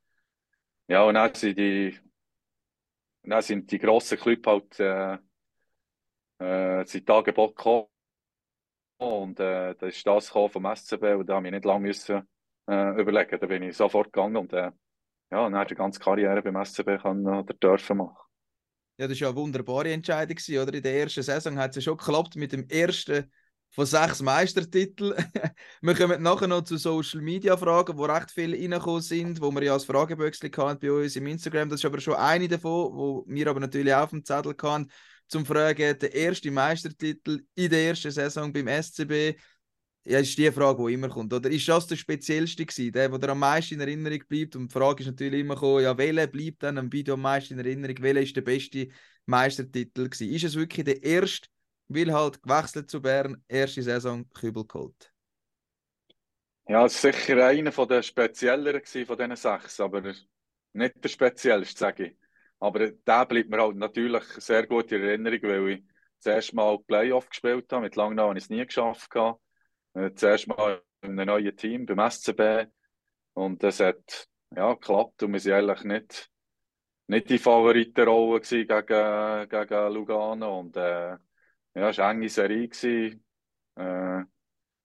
[0.88, 1.98] ja, und dann sind die
[3.24, 5.18] dann sind die grossen Clubs halt äh,
[6.42, 7.86] äh, sind Angebot gekommen.
[8.98, 12.28] Und äh, da ist das vom SCB und da habe ich nicht lange müssen,
[12.68, 13.38] äh, überlegen.
[13.40, 14.70] Da bin ich sofort gegangen und äh,
[15.30, 18.31] ja, dann die ganze Karriere beim SCB können oder dürfen machen.
[19.02, 20.74] Ja, das war ja eine wunderbare Entscheidung, oder?
[20.74, 23.28] In der ersten Saison hat es ja schon geklappt mit dem ersten
[23.72, 25.12] von sechs Meistertiteln.
[25.82, 29.64] wir kommen nachher noch zu Social Media Fragen, wo recht viele reingekommen sind, wo wir
[29.64, 31.68] ja als Frageböckchen hatten bei uns im Instagram.
[31.68, 34.88] Das ist aber schon eine davon, wo wir aber natürlich auch auf dem Zettel hatten
[35.26, 39.36] zum Fragen, der erste Meistertitel in der ersten Saison beim SCB.
[40.04, 41.32] Ja, ist die Frage, die immer kommt.
[41.32, 44.56] Oder ist das der speziellste gewesen, der, der am meisten in Erinnerung bleibt?
[44.56, 47.54] Und die Frage ist natürlich immer gekommen, ja, welcher bleibt dann am Video am meisten
[47.54, 47.96] in Erinnerung?
[48.00, 48.88] Welcher ist der beste
[49.26, 50.28] Meistertitel gewesen?
[50.34, 51.48] Ist es wirklich der erste,
[51.86, 55.12] weil halt gewechselt zu Bern, erste Saison Kübel geholt?
[56.68, 60.00] Ja, es war sicher einer der spezielleren von diesen sechs, aber
[60.72, 62.16] nicht der speziellste, sage ich.
[62.58, 65.84] Aber der bleibt mir halt natürlich sehr gut in Erinnerung, weil ich
[66.22, 67.82] das erste Mal Playoff gespielt habe.
[67.82, 69.10] Mit Langnau habe ich es nie geschafft.
[69.94, 72.70] Äh, das erste Mal in einem neuen Team beim SCB.
[73.34, 76.30] Und das hat ja, geklappt und wir waren eigentlich nicht,
[77.06, 80.60] nicht die Favoritenrolle gegen, gegen Lugano.
[80.60, 81.16] Und äh,
[81.74, 83.20] ja, es war eine enge Serie.
[83.76, 84.22] Äh,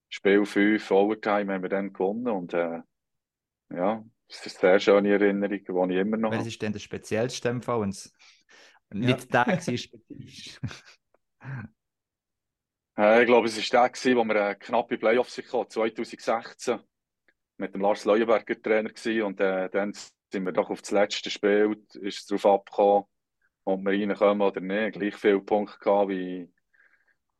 [0.10, 2.28] Spiel 5, Overtime haben wir dann gewonnen.
[2.30, 2.82] Und äh,
[3.70, 6.80] ja, das ist eine sehr schöne Erinnerung, die ich immer noch Welches ist denn der
[6.80, 8.14] speziellste im Fall, wenn es
[8.90, 9.44] nicht ja.
[9.46, 10.00] der war?
[12.98, 16.80] äh, ich glaube, es war der, wo wir eine knappe Playoffs hatten, 2016.
[17.58, 21.30] Mit dem Lars Leuenberger Trainer gewesen, und äh, dann sind wir doch auf das letzte
[21.30, 23.06] Spiel, ist es darauf abgekommen,
[23.66, 25.00] ob wir reinkommen oder nicht.
[25.00, 26.52] Gleich viele Punkte gehabt wie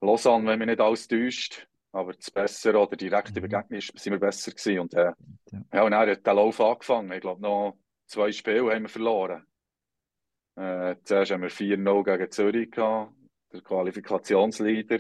[0.02, 1.68] Lausanne, wenn mich nicht alles täuscht.
[1.92, 3.44] aber das Bessere oder direkte mhm.
[3.44, 4.80] Begegnung sind wir besser gewesen.
[4.80, 5.14] Und, äh,
[5.74, 5.84] ja.
[5.84, 7.12] und dann hat der Lauf angefangen.
[7.12, 9.46] Ich glaube, noch zwei Spiele haben wir verloren.
[10.56, 13.14] Äh, zuerst haben wir 4-0 gegen Zürich gehabt,
[13.54, 15.00] der Qualifikationsleader.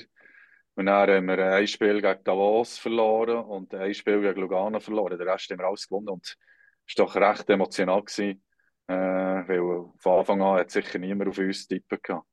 [0.77, 5.17] Und dann haben wir ein Spiel gegen Davos verloren und ein Spiel gegen Lugano verloren.
[5.17, 6.09] Den Rest haben wir alles gewonnen.
[6.09, 6.37] Und
[6.85, 8.43] es war doch recht emotional, gewesen,
[8.85, 12.27] äh, weil von Anfang an hat sicher niemand auf uns tippen gehabt.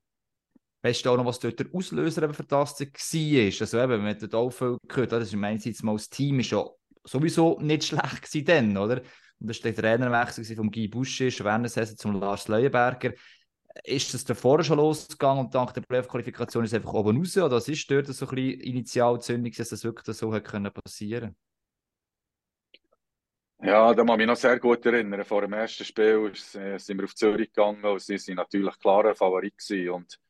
[0.83, 3.61] Weißt du auch noch, was dort der Auslöser für das war?
[3.63, 6.67] Also eben, man dort auch viel gehört das ist mal das Team ist ja
[7.03, 9.01] sowieso nicht schlecht gewesen oder?
[9.41, 13.15] Und das war der Trainerwechsel von Guy während der Saison zum Lars Leuenberger.
[13.83, 17.37] Ist das davor schon losgegangen und dank der Playoff-Qualifikation ist es einfach oben raus?
[17.37, 21.35] Oder was ist dort so ein bisschen Initialzündung, dass das wirklich so können passieren
[23.65, 25.25] ja, da muss ich mich noch sehr gut erinnern.
[25.25, 29.15] Vor dem ersten Spiel äh, sind wir auf Zürich gegangen und sie waren natürlich klarer
[29.15, 29.91] Favorit gewesen.
[29.91, 30.21] Und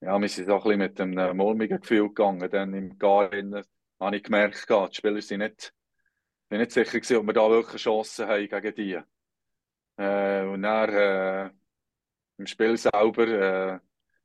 [0.00, 2.48] ja, wir sind auch ein bisschen mit einem mulmigen Gefühl gegangen.
[2.50, 3.30] Dann im Gar
[4.00, 5.74] habe ich gemerkt, die Spieler sind nicht,
[6.48, 8.98] sind nicht sicher ob wir da wirklich Chancen haben gegen die.
[9.98, 11.50] Äh, und dann äh,
[12.38, 13.78] im Spiel selber äh,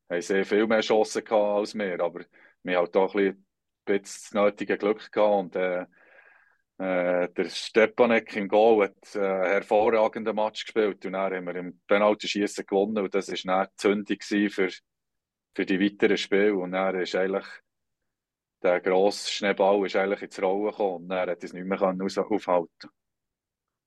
[0.09, 2.21] haben sie viel mehr Chancen gehabt als wir, aber
[2.63, 3.45] wir haben auch ein
[3.85, 5.85] bisschen das nötige Glück gehabt und äh,
[6.77, 11.55] äh, der Stepanek im Goal hat äh, einen hervorragenden Match gespielt und dann haben wir
[11.55, 14.69] im Penalty-Schießen gewonnen und das war dann die Zündung für
[15.55, 16.55] für die weiteren Spiele.
[16.55, 17.45] Und dann ist eigentlich
[18.61, 22.89] der grosse Schneeball ist eigentlich ins Rollen gekommen und dann hat es nicht mehr aufhalten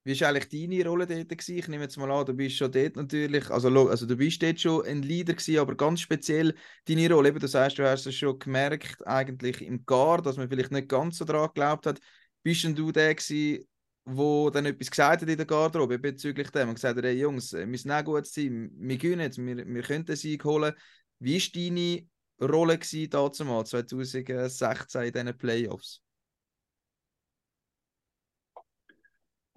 [0.06, 1.30] Wie war eigentlich deine Rolle dort?
[1.30, 1.58] Gewesen?
[1.58, 4.60] Ich nehme jetzt mal an, du bist schon dort natürlich, also, also du bist dort
[4.60, 8.14] schon ein Leader gewesen, aber ganz speziell deine Rolle, eben, du sagst, du hast es
[8.14, 11.98] schon gemerkt, eigentlich im Gar, dass man vielleicht nicht ganz so daran geglaubt hat.
[12.44, 13.66] Bist denn du der gewesen,
[14.04, 17.52] wo dann etwas gesagt hat in der Garderobe bezüglich dem und gesagt hat, hey Jungs,
[17.52, 20.72] wir müssen auch gut sein, wir gewinnen jetzt, wir, wir können den Sieg holen.
[21.18, 22.08] Wie war deine
[22.48, 26.05] Rolle damals, 2016 in diesen Playoffs?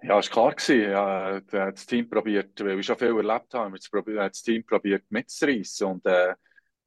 [0.02, 0.76] Ja, es war klar.
[0.76, 5.86] Ja, das Team probiert, weil wir schon viel erlebt haben, das Team probiert mitzureißen.
[5.86, 6.34] Und äh,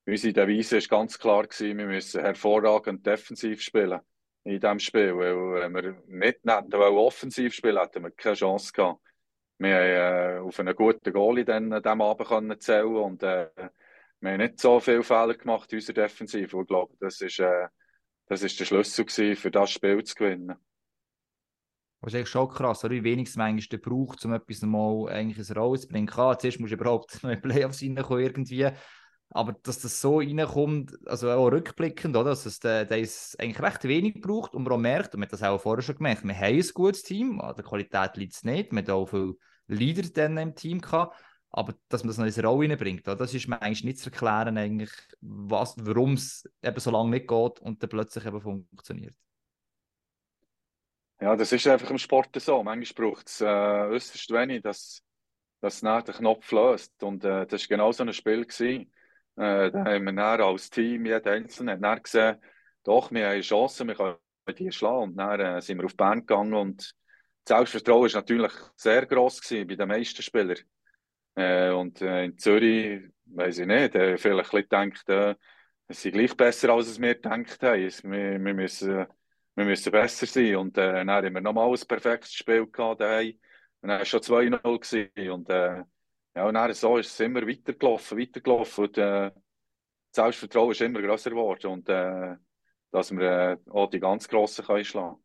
[0.05, 3.99] unsere Devise war ganz klar, gewesen, wir müssen hervorragend defensiv spielen
[4.45, 5.15] in diesem Spiel.
[5.15, 8.99] Weil wenn wir nicht hätten, offensiv spielen hätten wir keine Chance gehabt.
[9.59, 13.49] Wir haben äh, auf einen guten Goalie dann an diesem Abend können zählen und äh,
[14.19, 16.59] wir haben nicht so viele Fehler gemacht in unserer Defensive.
[16.59, 17.67] Ich glaube, das ist, äh,
[18.27, 20.55] der Schlüssel gewesen, für das Spiel zu gewinnen.
[22.03, 25.57] Das ist eigentlich schon krass, wie wenig es manchmal braucht, um etwas mal eigentlich ein
[25.57, 26.05] Roll zu bringen.
[26.05, 28.69] Klar, zuerst musst du überhaupt noch in Playoffs reinkommen irgendwie.
[29.29, 32.31] Aber dass das so reinkommt, also auch rückblickend, oder?
[32.31, 35.27] dass es der, der ist eigentlich recht wenig braucht und man auch merkt, und man
[35.27, 38.33] hat das auch vorher schon gemerkt, wir haben ein gutes Team, an der Qualität liegt
[38.35, 39.35] es nicht, wir haben auch viele
[39.67, 41.17] Leader dann im Team gehabt,
[41.49, 44.11] aber dass man das noch in eine Rolle reinbringt, das ist mir eigentlich nicht zu
[44.11, 49.15] erklären, eigentlich, warum es eben so lange nicht geht und dann plötzlich eben funktioniert.
[51.21, 52.63] Ja, das ist einfach im Sport so.
[52.63, 55.01] Manchmal braucht es äh, äußerst wenig, dass,
[55.61, 57.01] dass der Knopf löst.
[57.03, 58.45] Und äh, das war genau so ein Spiel.
[59.35, 62.37] Äh, da haben wir dann als Team, jeder Einzelne, dann gesehen,
[62.83, 64.17] doch, wir haben Chancen, wir können
[64.57, 65.11] die schlagen.
[65.11, 66.93] Und dann äh, sind wir auf die Band gegangen und
[67.45, 70.57] das Selbstvertrauen war natürlich sehr gross bei den meisten Spielern.
[71.35, 75.35] Äh, und äh, in Zürich, weiß ich nicht, äh, vielleicht denkt, äh,
[75.87, 77.81] es sind gleich besser, als es wir gedacht haben.
[77.81, 79.07] Wir, wir, müssen,
[79.55, 80.55] wir müssen besser sein.
[80.55, 83.33] Und äh, dann haben wir nochmal ein perfektes Spiel gehabt daheim.
[83.81, 85.31] Und dann war es schon 2-0 gewesen.
[85.31, 85.83] Und, äh,
[86.35, 88.85] ja, und dann so ist es immer weitergelaufen, weitergelaufen.
[88.85, 89.33] Und äh, das
[90.11, 91.67] Selbstvertrauen ist immer größer geworden.
[91.67, 92.35] Und äh,
[92.91, 95.22] dass wir äh, auch die ganz Grossen können schlagen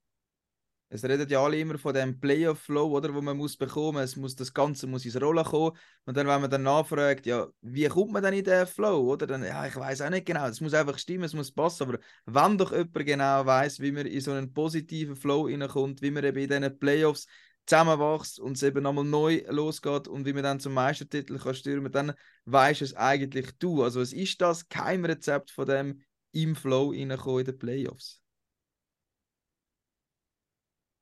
[0.90, 4.02] es redet ja alle immer von dem Playoff-Flow, oder, wo man muss bekommen.
[4.02, 5.76] Es muss das Ganze muss ins Rollen kommen.
[6.06, 9.26] Und dann, wenn man dann nachfragt, ja, wie kommt man dann in den Flow, oder,
[9.26, 10.46] dann, ja, ich weiß auch nicht genau.
[10.46, 11.82] Es muss einfach stimmen, es muss passen.
[11.82, 16.10] Aber wenn doch jemand genau weiß, wie man in so einen positiven Flow reinkommt, wie
[16.10, 17.26] man eben in diesen Playoffs
[17.66, 21.92] zusammenwächst und es eben nochmal neu losgeht und wie man dann zum Meistertitel kann stürmen,
[21.92, 22.14] dann
[22.46, 23.82] weiß es eigentlich du.
[23.82, 26.00] Also was ist das Keimrezept von dem
[26.32, 28.22] im Flow reinkommen in den Playoffs?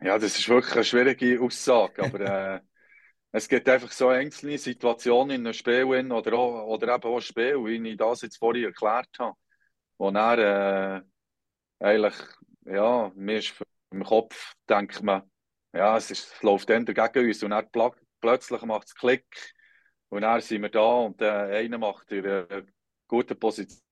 [0.06, 2.60] Ja, das ist wirklich eine schwierige Aussage, aber äh,
[3.32, 7.56] es gibt einfach so einzelne Situationen in einem Spiel oder, auch, oder eben auch Spiel,
[7.64, 9.36] wie ich das jetzt vorhin erklärt habe,
[9.98, 12.14] wo dann äh, eigentlich,
[12.66, 13.54] ja, mir ist
[13.90, 15.28] im Kopf, denkt man,
[15.72, 17.90] ja, es, ist, es läuft dann gegen uns und dann pl
[18.20, 19.26] plötzlich macht es Klick
[20.08, 21.26] und dann sind wir da und äh,
[21.64, 22.62] einer macht in einer
[23.08, 23.82] guten Position,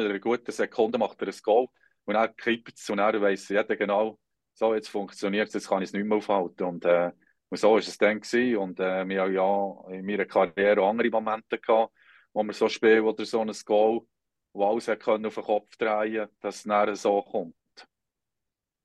[0.00, 1.68] einer guten Sekunde macht er ein Goal
[2.06, 4.18] und dann kippt es und dann weiss jeder genau,
[4.54, 6.64] so, jetzt funktioniert es, jetzt kann ich es nicht mehr aufhalten.
[6.64, 7.10] Und, äh,
[7.48, 8.56] und so war es dann gewesen.
[8.56, 11.92] Und äh, wir haben ja in meiner Karriere andere Momente gehabt,
[12.32, 14.02] wo wir so spielen oder so ein Goal,
[14.52, 17.54] wo alles können auf den Kopf drehen dass es nachher so kommt.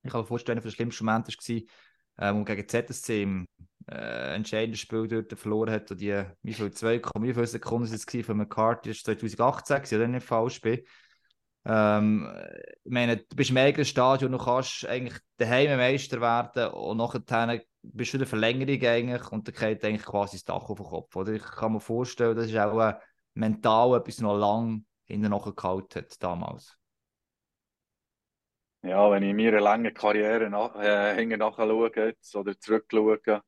[0.03, 3.45] Ich kann mir vorstellen, für das schlimmste Moment war, äh, wo gegen ZSC im
[3.89, 5.91] äh, entscheidenden Spiel dort verloren hat.
[5.91, 8.89] Und die, wie viel, 2, wie viele Sekunden waren es von McCarthy?
[8.89, 10.81] Das war 2018, oder nicht falsch bin.
[11.65, 12.29] Ähm,
[12.83, 17.61] ich meine, du bist im eigenen Stadion und kannst eigentlich daheim Meister werden und nachher
[17.81, 20.85] bist du in der Verlängerung eigentlich und dann geht eigentlich quasi das Dach auf den
[20.85, 21.15] Kopf.
[21.15, 21.33] Oder?
[21.33, 22.93] Ich kann mir vorstellen, das ist auch
[23.33, 26.77] mental etwas noch lang hinten gehalten hat damals.
[28.83, 31.91] Ja, wenn ich meiner langen Karriere nach, äh, hinten nachschaue
[32.35, 33.41] oder zurückschaue,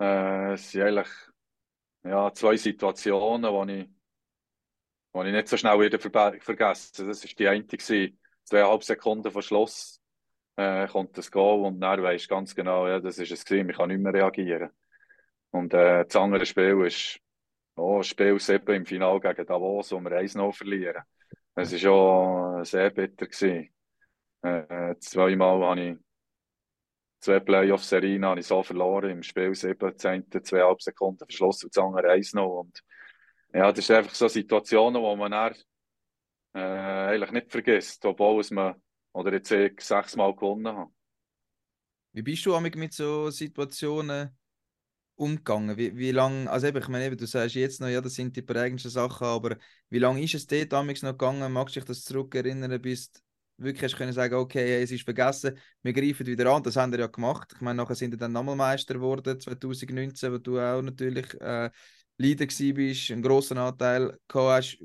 [0.00, 1.08] äh, es sind eigentlich
[2.04, 3.88] ja, zwei Situationen, wo ich
[5.24, 7.08] die ich nicht so schnell wieder ver vergessen.
[7.08, 7.66] Das war die eine,
[8.44, 10.00] zweieinhalb Sekunden vor Schluss
[10.56, 13.76] äh, kommt das Goal und dann weisst ganz genau, ja, das ist es gewesen, ich
[13.76, 14.70] kann nicht mehr reagieren.
[15.50, 17.20] Und äh, das andere Spiel ist
[17.76, 21.02] oh, Spiel 7 im Finale gegen Davos, wo wir 1-0 verlieren.
[21.54, 23.26] Es war schon sehr bitter.
[24.42, 25.96] Äh, zweimal habe ich
[27.20, 29.10] zwei Playoff-Serien so verloren.
[29.10, 32.40] Im Spiel 7, 10, zweieinhalb Sekunden verschlossen und das andere 1-0.
[32.40, 32.82] Und
[33.52, 35.54] ja, das sind einfach so Situationen, wo man dann,
[36.54, 38.74] äh, eigentlich nicht vergisst, obwohl es man
[39.12, 40.88] oder jetzt sechsmal gewonnen hat.
[42.12, 44.36] Wie bist du mit so Situationen
[45.16, 45.76] umgegangen?
[45.76, 48.36] Wie, wie lange, also eben, ich meine, eben, du sagst jetzt noch, ja, das sind
[48.36, 49.56] die prägendsten Sachen, aber
[49.90, 51.52] wie lange ist es dort damals noch gegangen?
[51.52, 53.20] Magst du dich das zurückerinnern, bis du
[53.58, 57.00] wirklich hast können sagen, okay, es ist vergessen, wir greifen wieder an, das haben wir
[57.00, 57.52] ja gemacht.
[57.54, 61.70] Ich meine, nachher sind wir dann nochmal Meister geworden, 2019, wo du auch natürlich äh,
[62.18, 64.78] Leader bist, einen grossen Anteil hast,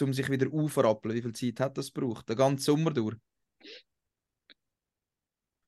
[0.00, 1.14] um sich wieder aufrappeln.
[1.14, 2.28] Wie viel Zeit hat das gebraucht?
[2.28, 3.16] Den ganzen Sommer durch?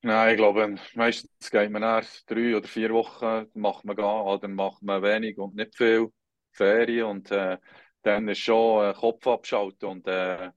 [0.02, 4.48] Nein, ich glaube, meistens geht man nach drei oder vier Wochen, macht man gar, oder
[4.48, 6.08] macht man wenig und nicht viel
[6.52, 7.58] Ferien und äh,
[8.02, 10.50] dann ist schon äh, Kopf abschalten und, äh,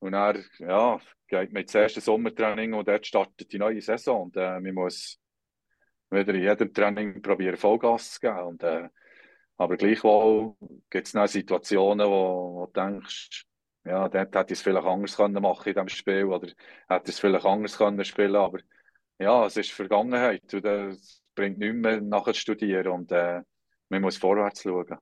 [0.00, 4.36] und dann ja, geht man ins erste Sommertraining und dort startet die neue Saison und
[4.36, 5.18] äh, man muss
[6.10, 8.90] wieder in jedem Training probieren Vollgas zu geben und äh,
[9.60, 10.54] aber gleichwohl
[10.88, 13.44] gibt es noch Situationen, wo, wo du denkst,
[13.84, 16.48] ja, dort hätte ich es vielleicht anders können machen in diesem Spiel oder
[16.88, 18.60] hätte es vielleicht anders können spielen aber
[19.18, 23.42] ja, es ist Vergangenheit und es bringt nichts mehr nachher zu studieren und äh,
[23.90, 24.96] man muss vorwärts schauen.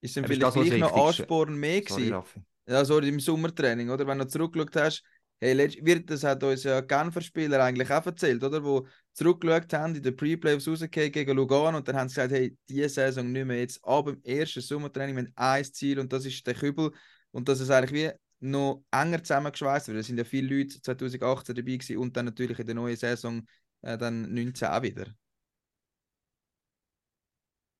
[0.00, 2.20] Ist denn vielleicht gleich noch Ansporn mehr gewesen?
[2.66, 4.04] Ja, so im Sommertraining, oder?
[4.04, 5.04] Wenn du zurückgeschaut hast,
[5.42, 8.62] Hey, wird, das hat uns ja Genfer Spieler eigentlich auch erzählt, oder?
[8.62, 12.56] Wo zurückgeschaut haben, in den Pre-Playoffs rausgehen gegen Lugano und dann haben sie gesagt, hey,
[12.68, 16.46] diese Saison nicht mehr jetzt, aber im ersten Sommertraining mit ein Ziel und das ist
[16.46, 16.92] der Kübel
[17.30, 19.98] und dass es eigentlich wie noch enger zusammengeschweißt wird.
[19.98, 23.46] Es sind ja viele Leute 2018 dabei gewesen und dann natürlich in der neuen Saison
[23.82, 25.06] äh, dann 19 auch wieder.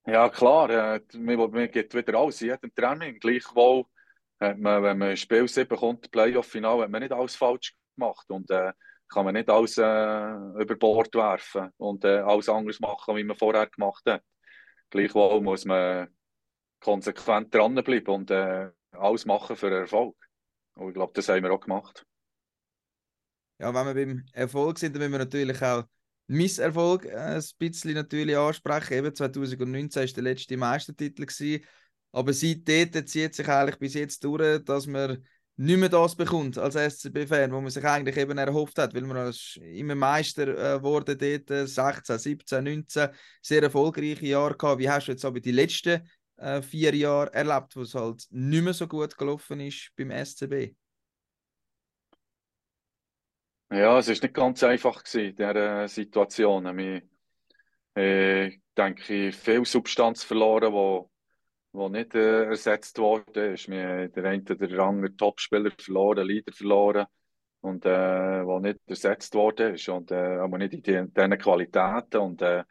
[0.07, 3.21] Ja, klar, äh, man, wieder alles in jedem Training.
[3.21, 3.85] Gleichwohl
[4.41, 8.29] hat man, wenn man ein Spiel 7 kommt, Playoff-Final, hat man nicht alles falsch gemacht
[8.31, 8.73] und äh,
[9.13, 13.37] kann man nicht alles äh, über Bord werfen und äh, alles anders machen, wie man
[13.37, 14.23] vorher gemacht hat.
[14.91, 16.09] Gleichwohl muss man
[16.81, 20.17] konsequent dranbleiben und äh, alles machen für Erfolg.
[20.75, 22.05] Und ich glaube, das haben wir auch gemacht.
[23.59, 25.85] Ja, wenn wir beim Erfolg sind, dann müssen wir natürlich auch
[26.27, 28.95] Misserfolg äh, ein bisschen natürlich ansprechen.
[28.95, 31.27] Eben 2019 war der letzte Meistertitel.
[31.27, 31.65] Gewesen.
[32.13, 35.25] Aber seitdem zieht sich eigentlich bis jetzt durch, dass man
[35.57, 39.33] nicht mehr das bekommt als SCB-Fan, wo man sich eigentlich eben erhofft hat, weil man
[39.61, 43.09] immer Meister äh, wurde dort, 16, 17, 19,
[43.43, 44.81] sehr erfolgreiche Jahre gehabt.
[44.81, 48.65] Wie hast du jetzt aber die letzten äh, vier Jahre erlebt, wo es halt nicht
[48.65, 50.75] mehr so gut gelaufen ist beim SCB?
[53.71, 56.79] Ja, es ist nicht ganz einfach gewesen, dieser Situation.
[56.79, 57.03] Ich,
[57.95, 61.12] äh, denke, viel Substanz verloren, wo
[61.73, 63.69] wo nicht äh, ersetzt worden ist.
[63.69, 67.07] Wir haben der eine oder Topspieler verloren, Leader verloren
[67.61, 69.89] und äh, wo nicht ersetzt worden ist.
[69.89, 72.21] Und äh, aber nicht in diesen Qualitäten.
[72.21, 72.65] Und äh,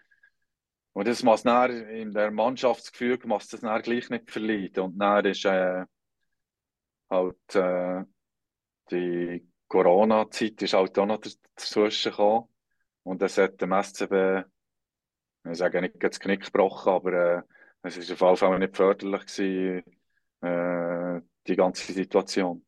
[0.93, 5.25] und das muss dann in der Mannschaftsgefüge muss das dann gleich nicht verleiden und dann
[5.25, 5.85] ist äh,
[7.09, 8.03] halt äh,
[8.91, 12.49] die Corona-Zeit ist halt auch noch dazwischen gekommen.
[13.03, 14.43] Und das hat dem SCB
[15.49, 17.41] ich sage nicht das Knick gebrochen, aber äh,
[17.83, 19.83] es war auf jeden Fall nicht förderlich, gewesen,
[20.41, 22.65] äh, die ganze Situation.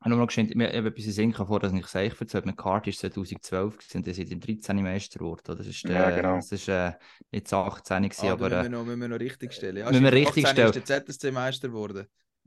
[0.00, 2.90] Ich habe noch geschehen, ich habe etwas in vor, dass ich sage, erzählt, mit Cardi
[2.90, 4.82] ist 2012 und der sind im 13.
[4.82, 5.56] Meister geworden.
[5.56, 6.36] Das ist, äh, ja, genau.
[6.36, 6.92] das ist äh,
[7.32, 8.50] nicht 18 gewesen, ah, aber...
[8.50, 9.78] Müssen wir, noch, müssen wir noch richtig stellen.
[9.78, 10.74] Ja, müssen wir richtig stellen.
[10.74, 12.06] ist der ZSC Meister geworden.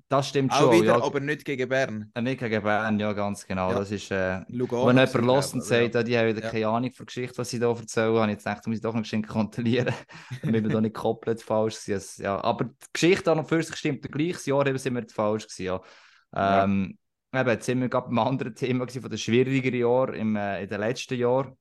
[0.09, 0.71] Das stimmt auch schon.
[0.71, 1.03] Wieder, ja.
[1.03, 2.09] aber nicht gegen Bern.
[2.13, 3.71] Äh, nicht gegen Bern, ja, ganz genau.
[3.71, 3.79] Ja.
[3.79, 6.03] Das ist, äh, Lugano wenn jemand los und sagt, ja.
[6.03, 6.49] die haben wieder ja.
[6.49, 8.93] keine Ahnung von Geschichte, was sie da erzählen, habe ich jetzt gedacht, muss ich doch
[8.93, 9.93] noch geschenkt kontrollieren,
[10.43, 12.17] damit wir da nicht komplett falsch sind.
[12.19, 14.05] Ja, aber die Geschichte an und für sich stimmt.
[14.05, 15.81] Im gleichen Jahr eben sind wir falsch gewesen, ja.
[16.63, 16.97] Ähm,
[17.33, 20.69] eben, jetzt sind wir gerade beim anderen Thema von den schwierigeren Jahren im, äh, in
[20.69, 21.57] den letzten Jahren.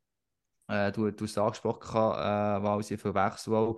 [0.68, 3.76] Äh, du, du hast es angesprochen, äh, weil sie viel Wechsel.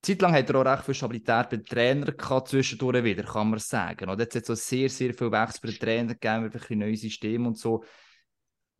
[0.00, 3.58] Zeitlang hat er auch recht viel Stabilität bei den Trainern gehabt, zwischendurch wieder, kann man
[3.58, 4.08] sagen.
[4.08, 7.00] Oder jetzt hat es so sehr, sehr viel Wechsel bei den Trainern gegeben, ein neues
[7.00, 7.82] System und so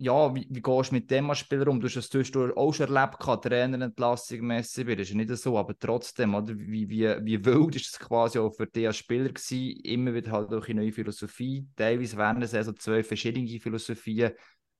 [0.00, 1.80] ja, wie, wie gehst du mit dem Spieler um?
[1.80, 6.34] Du hast es zwischendurch auch schon erlebt, Trainerentlassung, Messi, das ist nicht so, aber trotzdem,
[6.36, 6.56] oder?
[6.56, 9.80] Wie, wie, wie wild ist es quasi auch für dich als Spieler gewesen?
[9.82, 14.32] Immer wieder halt durch eine neue Philosophie, teilweise werden es also zwei verschiedene Philosophien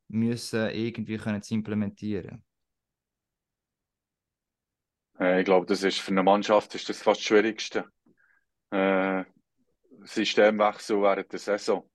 [0.07, 2.45] müssen irgendwie können zu implementieren.
[5.21, 7.85] Äh, ich glaube, das ist für eine Mannschaft ist das fast das Schwierigste.
[8.71, 9.25] Äh,
[10.05, 11.89] Systemwechsel während der Saison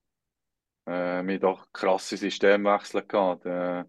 [0.86, 3.44] äh, wir doch krasse Systemwechsel gehabt.
[3.44, 3.86] Der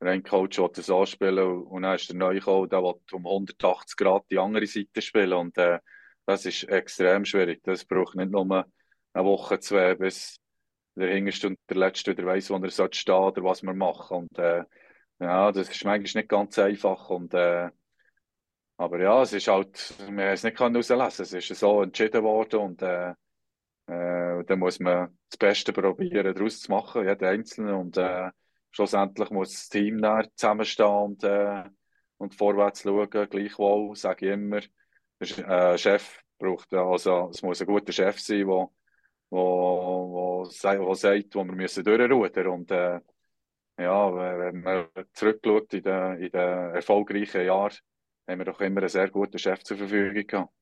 [0.00, 4.24] eine Coach wollte so spielen und dann ist der gekommen, der wollte um 180 Grad
[4.30, 5.78] die andere Seite spielen und äh,
[6.26, 7.62] das ist extrem schwierig.
[7.62, 8.66] Das braucht nicht nur
[9.12, 10.38] eine Woche, zwei, bis
[10.96, 14.18] der Hinterste und der Letzte wieder weiss, wo er stehen oder was wir machen.
[14.18, 14.64] Und äh,
[15.20, 17.70] ja, das ist manchmal nicht ganz einfach und äh,
[18.76, 22.60] aber ja, es ist halt, wir haben es nicht herauslesen Es ist so entschieden worden
[22.60, 23.10] und äh,
[23.86, 27.76] äh, dann muss man das Beste probieren, daraus zu machen, jeder Einzelne.
[27.76, 28.30] Und äh,
[28.70, 30.02] schlussendlich muss das Team
[30.34, 31.64] zusammenstehen und, äh,
[32.18, 33.08] und vorwärts schauen.
[33.10, 34.60] Gleichwohl sage ich immer,
[35.20, 38.74] der äh, Chef braucht, also es muss ein guter Chef sein, der wo,
[39.30, 40.44] wo, wo
[40.94, 43.00] sagt, wo wir müssen durchrudern und äh,
[43.78, 47.76] ja, wenn man zurückschaut in den, in den erfolgreichen Jahren,
[48.26, 50.52] haben wir doch immer einen sehr guten Chef zur Verfügung gehabt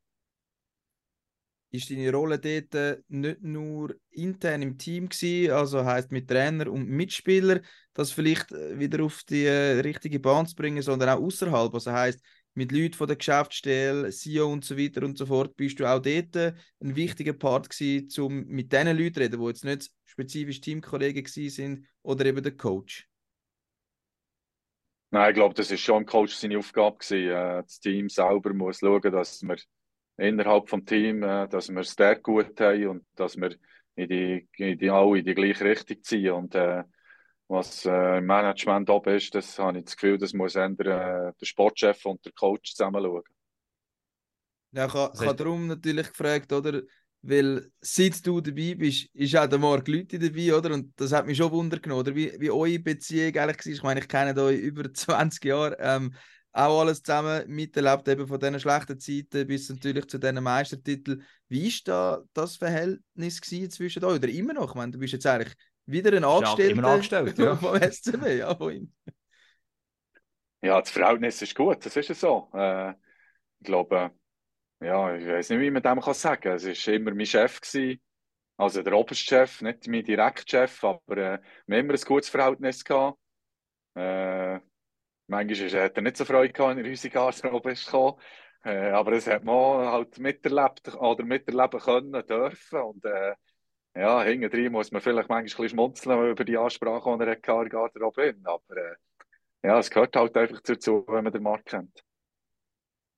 [1.75, 6.71] ist deine Rolle dort äh, nicht nur intern im Team gewesen, also heißt mit Trainer
[6.71, 7.61] und Mitspieler,
[7.93, 11.91] das vielleicht äh, wieder auf die äh, richtige Bahn zu bringen, sondern auch außerhalb, also
[11.91, 12.21] heißt
[12.55, 16.01] mit Leuten von der Geschäftsstelle, CEO und so weiter und so fort, bist du auch
[16.01, 20.61] dort ein wichtiger Part gewesen, um mit diesen Leuten zu reden, die jetzt nicht spezifisch
[20.61, 23.09] Teamkollegen sind oder eben der Coach.
[25.11, 27.31] Nein, ich glaube, das ist schon ein Coach seine Aufgabe gewesen.
[27.31, 29.57] Das Team selber muss schauen, dass wir
[30.17, 33.55] innerhalb des Teams, äh, dass wir es sehr gut haben und dass wir
[33.97, 36.33] in die, in die, alle in die gleiche Richtung ziehen.
[36.33, 36.85] Und äh,
[37.49, 41.33] was äh, im Management oben ist, das habe ich das Gefühl, das muss ändern, äh,
[41.39, 43.23] der Sportchef und der Coach zusammen schauen.
[44.73, 46.83] Ja, ich habe, darum natürlich gefragt, oder?
[47.27, 50.75] Weil seit du dabei bist, ist auch der Marc Leute dabei, oder?
[50.75, 52.15] Und das hat mich schon Wunder genommen, oder?
[52.15, 53.73] Wie, wie eure Beziehung eigentlich war.
[53.73, 55.77] Ich meine, ich kenne euch über 20 Jahre.
[55.81, 56.15] Ähm,
[56.53, 61.25] auch alles zusammen miterlebt, eben von diesen schlechten Zeiten bis natürlich zu diesen Meistertiteln.
[61.49, 64.17] Wie war da das Verhältnis zwischen euch?
[64.17, 64.69] Oder immer noch?
[64.69, 65.55] Ich meine, du bist jetzt eigentlich
[65.87, 67.57] wieder ein Angestellter immer angestellt, ja.
[67.57, 68.93] vom SCB, ja, von ihm.
[70.63, 72.51] Ja, das Verhältnis ist gut, das ist ja so.
[72.53, 74.13] Äh, ich glaube,
[74.81, 76.53] ja, ich weiß nicht, wie man dem kann sagen.
[76.53, 78.01] Es war immer mein Chef gewesen,
[78.57, 83.19] also der Oberstchef, nicht mein Direktchef, aber äh, wir haben immer ein gutes Verhältnis gehabt.
[83.95, 84.61] Äh,
[85.27, 88.21] Manchmal hat er nicht so Freude gehabt, in unsere Garderobe ist gekommen.
[88.65, 92.81] Äh, aber das hat man halt miterlebt oder miterleben können, dürfen.
[92.81, 93.35] Und äh,
[93.95, 97.69] ja, hinten muss man vielleicht manchmal ein schmunzeln über die Ansprache, die er in der
[97.69, 98.35] Garderobe.
[98.45, 98.97] Aber äh,
[99.63, 102.05] ja, es gehört halt einfach dazu, wenn man den Markt kennt.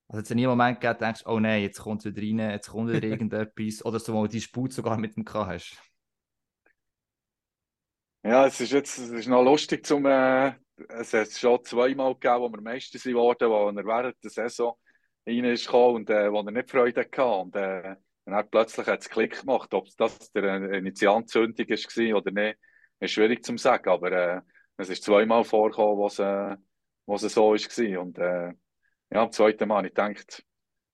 [0.09, 2.93] Also jetzt in jedem Moment gegeben, denkst oh nein, jetzt kommt wieder rein, jetzt kommt
[2.93, 5.77] wieder irgendetwas, oder so, wo du die Sput sogar mit dem K hast.
[8.23, 10.53] Ja, es ist jetzt es ist noch lustig zum, äh,
[10.89, 14.77] es hat schon zweimal gegeben, wo wir Meister geworden wo er während der Saison
[15.27, 17.25] rein ist und äh, wo er nicht Freude hatte.
[17.25, 19.73] Und äh, dann plötzlich hat es Klick gemacht.
[19.75, 22.59] Ob das der Initialzündung war oder nicht,
[23.01, 23.89] ist schwierig zu sagen.
[23.89, 24.41] Aber äh,
[24.77, 26.57] es ist zweimal vorgekommen, wo es, äh,
[27.07, 28.01] so war.
[28.01, 28.53] Und äh,
[29.17, 30.43] ja, am zweiten Mal, ich dachte,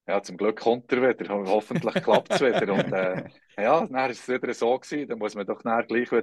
[0.07, 1.29] ja, zum Glück kommt er wieder.
[1.29, 2.73] Hoffentlich klappt es wieder.
[2.73, 3.25] Und äh,
[3.61, 5.09] ja, dann ist es wieder so gewesen.
[5.09, 6.23] Dann muss man doch gleich wieder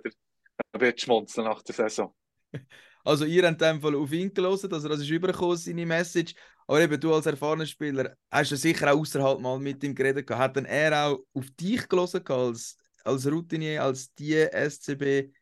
[0.72, 2.16] ein bisschen schmunzeln nach der Saison.
[3.06, 6.36] Also ihr habt in dem Fall auf ihn gelesen, also das ist übergekommen, seine Message.
[6.68, 10.30] Aber eben du als erfahrener Spieler hast ja sicher auch außerhalb mal mit ihm geredet.
[10.30, 15.34] Hat dann er auch auf dich gelesen als, als Routinier, als die SCB-Legende?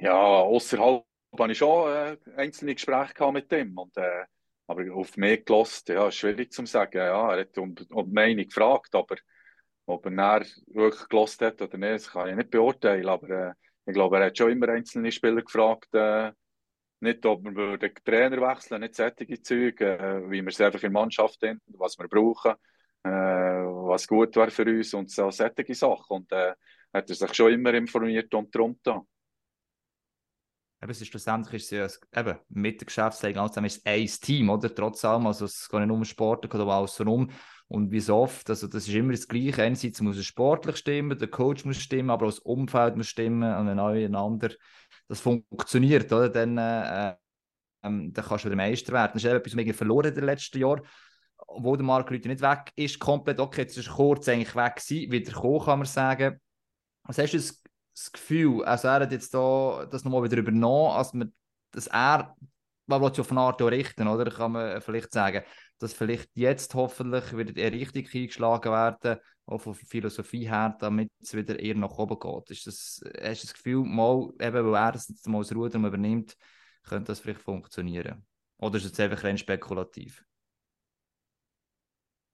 [0.00, 1.04] Ja, außerhalb
[1.40, 3.76] habe ich schon äh, einzelne Gespräche mit ihm.
[3.76, 4.24] Und, äh,
[4.66, 6.98] aber auf mich gelost, ja, schwierig zu sagen.
[6.98, 9.16] Ja, er hat um, um Meinung gefragt, aber
[9.86, 13.08] ob er wirklich gelost hat oder nicht, das kann ich nicht beurteilen.
[13.08, 13.52] Aber äh,
[13.86, 16.32] ich glaube, er hat schon immer einzelne Spieler gefragt, äh,
[17.00, 20.92] nicht, ob wir den Trainer wechseln, nicht solche Züge, äh, wie wir es einfach in
[20.92, 22.54] der Mannschaft haben, was wir brauchen,
[23.02, 26.16] äh, was gut wäre für uns und so solche Sachen.
[26.16, 26.54] Und äh,
[26.94, 29.04] hat er sich schon immer informiert und darum da.
[30.84, 34.06] Eben, es ist schlussendlich ist es ja, eben, mit der Geschäftsleitung alles ist es ein
[34.20, 34.72] Team, oder?
[34.72, 37.30] Trotz allem, also es geht nicht nur um Sport, es geht auch außenrum.
[37.66, 39.62] Und wie so oft, also das ist immer das Gleiche.
[39.62, 43.56] Einerseits muss es sportlich stimmen, der Coach muss stimmen, aber auch das Umfeld muss stimmen
[43.56, 44.50] und wenn einander
[45.08, 46.28] das funktioniert, oder?
[46.28, 47.14] Dann, äh,
[47.82, 49.12] ähm, dann kannst du wieder Meister werden.
[49.14, 50.82] Das ist etwas, was wir verloren in den letzten Jahren
[51.46, 55.12] wo der Marc Rüthi nicht weg ist, komplett, okay, jetzt ist kurz eigentlich weg gewesen,
[55.12, 56.40] wieder kommen, kann man sagen.
[57.04, 57.62] Was hast du das,
[57.94, 61.32] das Gefühl, also er hat jetzt da das nochmal wieder übernommen, als man,
[61.70, 62.36] dass er,
[62.86, 64.30] man will auf eine Art richten, oder?
[64.30, 65.42] Kann man vielleicht sagen,
[65.78, 71.34] dass vielleicht jetzt hoffentlich wieder eine Richtung eingeschlagen werden, auch von Philosophie her, damit es
[71.34, 72.50] wieder eher nach oben geht.
[72.50, 75.78] Ist das, hast du das Gefühl, mal, eben, weil er das jetzt mal das Ruder
[75.78, 76.36] übernimmt,
[76.82, 78.26] könnte das vielleicht funktionieren?
[78.58, 80.24] Oder ist es einfach rein spekulativ?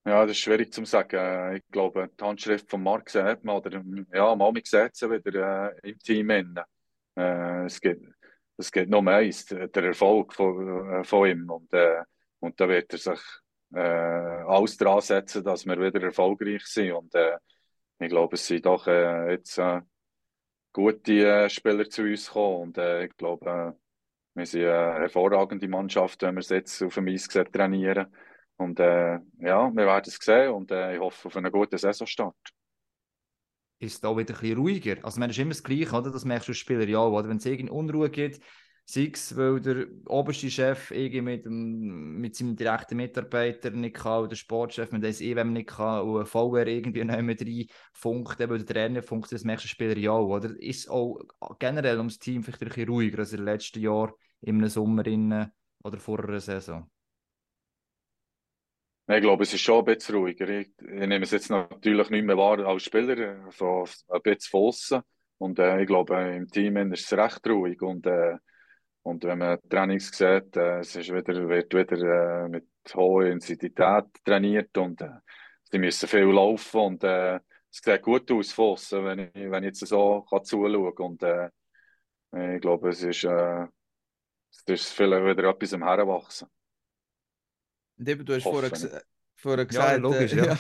[0.07, 1.57] Ja, das ist schwierig zu sagen.
[1.57, 3.83] Ich glaube, die Handschrift von Marc sieht man, oder
[4.13, 6.31] ja, Mami sieht sie wieder äh, im Team.
[6.31, 8.01] Äh, es, geht,
[8.57, 11.51] es geht nur eins, der Erfolg von, äh, von ihm.
[11.51, 12.03] Und, äh,
[12.41, 13.21] und da wird er sich
[13.75, 16.93] äh, alles dran setzen, dass wir wieder erfolgreich sind.
[16.93, 17.37] Und äh,
[17.99, 19.83] ich glaube, es sind doch äh, jetzt äh,
[20.73, 22.63] gute äh, Spieler zu uns gekommen.
[22.63, 23.73] Und äh, ich glaube, äh,
[24.35, 28.07] wir sind eine hervorragende Mannschaft, wenn wir es jetzt auf dem Eis trainieren.
[28.61, 32.37] Und äh, ja, wir werden es sehen und äh, ich hoffe auf einen guten Saisonstart.
[33.79, 34.97] Ist es da wieder ein bisschen ruhiger?
[35.03, 36.11] Also, man ist immer das Gleiche, oder?
[36.11, 37.31] Das merkst du als Spieler ja auch, oder?
[37.31, 38.45] Wenn es irgendwie Unruhe gibt,
[38.85, 44.29] sei es, weil der oberste Chef irgendwie mit, mit seinem direkten Mitarbeiter nicht kann, oder
[44.29, 48.59] der Sportchef mit dem EWM nicht kann, und VR irgendwie nicht mehr rein funkt, eben
[48.59, 50.51] der Trainer funkt, das merkst du als Spieler ja auch, oder?
[50.61, 51.19] Ist auch
[51.59, 55.51] generell ums Team vielleicht ein bisschen ruhiger als den letzten Jahren, im Sommer in,
[55.83, 56.91] oder vor einer Saison?
[59.13, 60.49] Ich glaube, es ist schon ein bisschen ruhiger.
[60.49, 64.61] Ich, ich nehme es jetzt natürlich nicht mehr wahr als Spieler, von ein bisschen von
[64.69, 65.03] außen.
[65.39, 67.83] Und äh, ich glaube, im Team ist es recht ruhig.
[67.83, 68.37] Und, äh,
[69.03, 74.05] und wenn man Trainings sieht, äh, es ist wieder, wird wieder äh, mit hoher Intensität
[74.25, 75.09] trainiert und äh,
[75.65, 76.81] sie müssen viel laufen.
[76.81, 80.95] Und äh, es sieht gut aus von wenn ich, wenn ich jetzt so kann zuschauen
[80.95, 81.07] kann.
[81.07, 83.67] Und äh, ich glaube, es ist, äh,
[84.53, 86.49] es ist vielleicht wieder etwas am Heranwachsen.
[88.01, 88.71] Und eben, du hast vorher,
[89.37, 90.59] vorher gesagt, ja, logisch, äh, ja.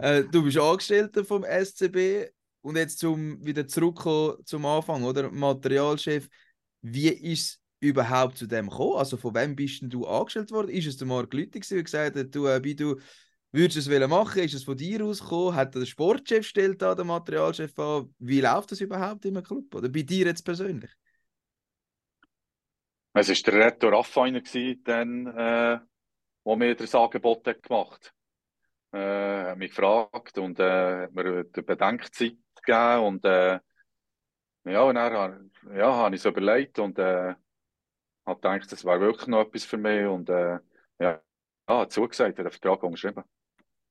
[0.00, 2.30] äh, du bist Angestellter vom SCB
[2.62, 5.30] und jetzt zum wieder zurückkommen zum Anfang, oder?
[5.30, 6.30] Materialchef,
[6.80, 8.96] wie ist es überhaupt zu dem gekommen?
[8.96, 10.70] Also von wem bist denn du angestellt worden?
[10.70, 12.96] Ist es der Marc Lüthi, der gesagt hat, du, äh, wie du
[13.52, 15.54] würdest es machen Ist es von dir ausgekommen?
[15.54, 18.14] Hat der Sportchef stellt da den Materialchef an?
[18.18, 19.74] Wie läuft das überhaupt im Club?
[19.74, 20.90] Oder bei dir jetzt persönlich?
[23.12, 24.40] Es war der Reto Raffiner,
[24.84, 25.80] dann, äh,
[26.44, 28.12] wo mir das Angebot hat gemacht
[28.92, 29.00] hat.
[29.00, 33.60] Äh, mich gefragt und äh, hat mir die Bedenkzeit gegeben und äh,
[34.64, 37.34] ja, und dann ja, habe ich es überlegt und äh,
[38.26, 40.58] habe gedacht, das wäre wirklich noch etwas für mich und äh,
[40.98, 41.20] ja,
[41.68, 43.24] ja, zugesagt, hat den Vertrag unterschrieben.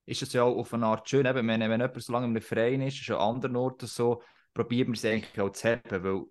[0.05, 2.41] Ist es ja auch auf eine Art schön, eben, wenn, wenn jemand so lange im
[2.41, 4.21] Verein ist, ist an anderen Orten so,
[4.53, 6.25] probiert man es eigentlich auch zu haben, weil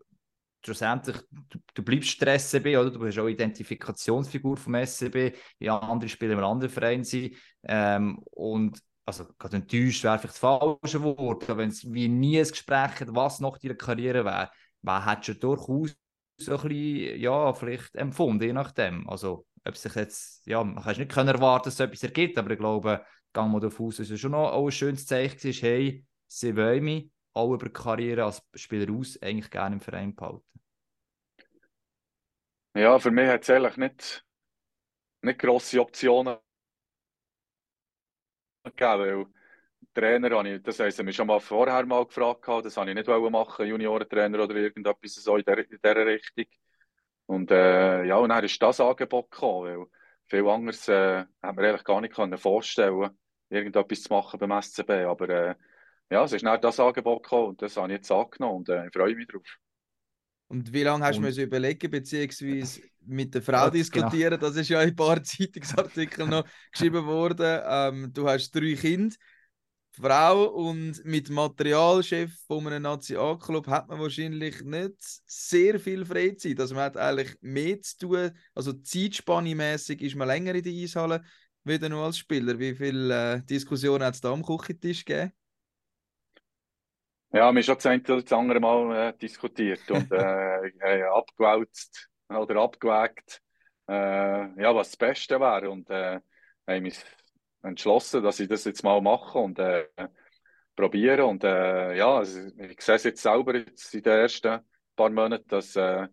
[0.69, 2.91] schlussendlich, du, du bleibst Stress SCB, oder?
[2.91, 7.35] Du bist auch Identifikationsfigur vom SCB, wie andere Spieler im anderen Verein sind.
[7.65, 12.49] Ähm, und also gerade enttäuscht wäre vielleicht das falsche Wort, wenn es wie nie ein
[12.49, 14.51] Gespräch hat, was nach deiner Karriere wäre,
[14.83, 15.95] wer hättest du durchaus
[16.37, 19.09] so ein bisschen, ja, vielleicht empfunden, je nachdem.
[19.09, 22.51] Also, ob sich jetzt, ja, man kann nicht können erwarten, dass es etwas ergibt, aber
[22.51, 26.05] ich glaube, gang mal davon aus, dass es schon noch ein schönes Zeichen ist, hey,
[26.27, 30.58] sie wollen mich, auch über die Karriere als Spieler aus eigentlich gerne im Verein behalten?
[32.79, 34.25] Ja, für mich hat es eigentlich nicht,
[35.23, 36.39] nicht grosse Optionen
[38.65, 39.27] gegeben, weil
[39.95, 43.09] Trainer habe ich, das heisst, mich schon mal vorher mal gefragt, das habe ich nicht
[43.09, 46.47] machen, Juniorentrainer oder irgendetwas so in, der, in dieser Richtung.
[47.27, 49.87] Und äh, ja, und dann ist das Angebot gekommen, weil
[50.29, 53.11] viel anderes äh, hat man eigentlich gar nicht können vorstellen
[53.51, 55.57] irgendetwas zu machen beim SCB, aber äh,
[56.11, 58.87] ja, es ist dann das Angebot gekommen und das habe ich jetzt angenommen und äh,
[58.89, 59.59] ich freue mich drauf.
[60.49, 64.39] Und wie lange hast du mir überlegen, beziehungsweise mit der Frau ja, diskutieren?
[64.39, 64.49] Genau.
[64.49, 67.61] Das ist ja in ein paar Zeitungsartikeln noch geschrieben worden.
[67.65, 69.15] Ähm, du hast drei Kinder,
[70.01, 74.95] Frau und mit Materialchef von einem Nationalclub hat man wahrscheinlich nicht
[75.27, 76.61] sehr viel Freizeit.
[76.61, 78.31] Also man hat eigentlich mehr zu tun.
[78.55, 81.23] Also zeitspannemäßig ist man länger in der Eishalle
[81.65, 82.59] wieder nur als Spieler.
[82.59, 85.33] Wie viele äh, Diskussionen hat es da am Küchentisch gegeben?
[87.31, 91.03] Ja, wir haben schon das eine oder das andere Mal äh, diskutiert und äh, äh,
[91.03, 93.43] abgewälzt oder abgewägt,
[93.87, 95.71] äh, ja, was das Beste wäre.
[95.71, 96.21] Und äh,
[96.67, 96.99] haben mich
[97.63, 99.89] entschlossen, dass ich das jetzt mal mache und äh,
[100.75, 101.27] probiere.
[101.27, 104.61] Und äh, ja, also ich sehe es jetzt selber jetzt in den ersten
[104.97, 106.09] paar Monaten, dass, äh,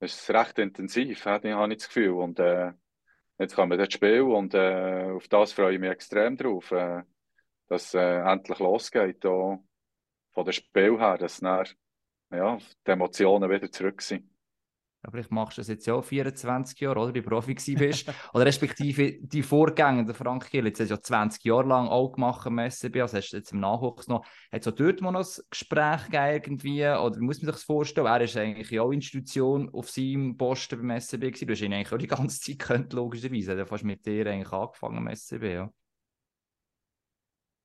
[0.00, 2.12] es ist recht intensiv, habe ich das Gefühl.
[2.12, 2.72] Und äh,
[3.38, 7.02] jetzt kommen wir das Spiel und äh, auf das freue ich mich extrem drauf, äh,
[7.68, 9.62] dass äh, endlich losgeht, auch
[10.38, 11.66] von dem Spiel her, dass dann,
[12.30, 14.30] ja, die Emotionen wieder zurück sind.
[15.04, 17.14] Ja, vielleicht machst du das jetzt ja 24 Jahre, oder?
[17.14, 18.08] Wie Profi bist.
[18.32, 22.12] oder respektive die Vorgänger, der Frank Gill, jetzt hast du ja 20 Jahre lang auch
[22.12, 25.10] gemacht im SCB, also hast du jetzt im Nachwuchs noch, hat es auch dort mal
[25.10, 28.06] noch ein Gespräch gegeben irgendwie, oder wie muss man sich das vorstellen?
[28.06, 31.92] Er ist eigentlich auch Institution auf seinem Posten beim SCB gewesen, du hast ihn eigentlich
[31.92, 35.42] auch die ganze Zeit gekannt, logischerweise, er hat fast mit dir eigentlich angefangen im SCB,
[35.54, 35.72] ja.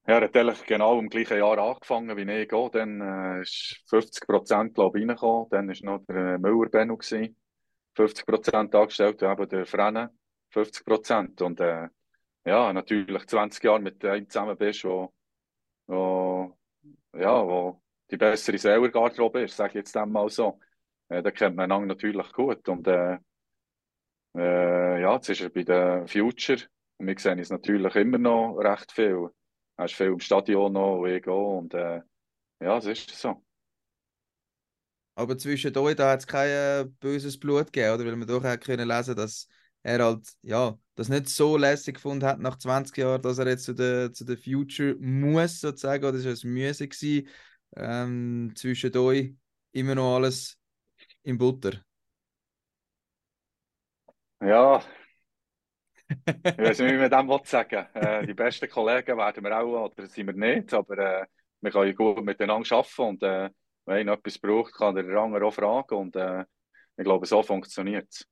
[0.06, 2.70] Ja, er hat eigentlich genau im gleichen Jahr angefangen wie ich auch.
[2.70, 5.48] Dann äh, ist 50 Prozent, glaube ich, reingekommen.
[5.50, 7.00] Dann war noch der Müller Benno.
[7.96, 10.12] 50 Prozent angestellt, eben der Frenne
[10.50, 11.42] 50 Prozent.
[11.42, 11.88] Und äh,
[12.46, 15.14] ja, natürlich 20 Jahre mit einem zusammen bist, wo,
[15.88, 16.58] wo,
[17.16, 17.82] ja, wo
[18.12, 20.60] die bessere Seelergarderobe ist, sage ich jetzt einmal so.
[21.10, 22.68] Äh, da kennt man einander natürlich gut.
[22.68, 23.20] Und äh,
[24.36, 26.60] äh, ja, jetzt ist er bei den Future.
[26.98, 29.30] Und wir sehen es natürlich immer noch recht viel.
[29.78, 31.34] Er ist viel im Stadion noch, wo ich gehe.
[31.34, 32.02] Und äh,
[32.62, 33.44] ja, es ist so.
[35.16, 38.06] Aber zwischen euch da hat es kein äh, böses Blut gegeben, oder?
[38.06, 39.48] Weil man doch können lesen, dass
[39.84, 43.66] er halt, ja, das nicht so lässig gefunden hat nach 20 Jahren, dass er jetzt
[43.66, 47.28] zu der, zu der Future muss, sozusagen, oder das war ein Müsse gewesen.
[47.76, 49.36] Ähm, zwischen euch
[49.72, 50.58] immer noch alles
[51.24, 51.84] in Butter.
[54.42, 54.84] Ja,
[56.26, 60.08] ich weiß nicht, wie man dem sagen äh, Die besten Kollegen werden wir auch, oder
[60.08, 61.26] sind wir nicht, aber äh,
[61.62, 63.50] wir können gut miteinander arbeiten und äh,
[63.86, 66.46] wenn einer etwas braucht, kann der andere auch fragen und äh,
[66.96, 68.28] ich glaube, so funktioniert es.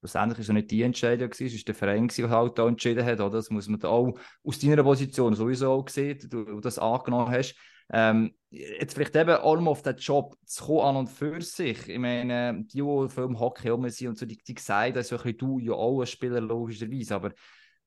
[0.00, 3.20] Schlussendlich war es nicht die Entscheidung, es war der Verein, der halt da entschieden hat.
[3.20, 3.30] Oder?
[3.30, 7.54] Das muss man auch aus deiner Position sowieso auch sehen, du das angenommen hast.
[7.92, 9.30] Ähm, jetzt vielleicht eben
[9.60, 11.88] mal auf den Job zu kommen an und für sich.
[11.88, 15.10] Ich meine, die, die viel im Hockey rum sind und so, die, die sagen, das
[15.10, 17.32] ist du ja auch ein Spieler, logischerweise, aber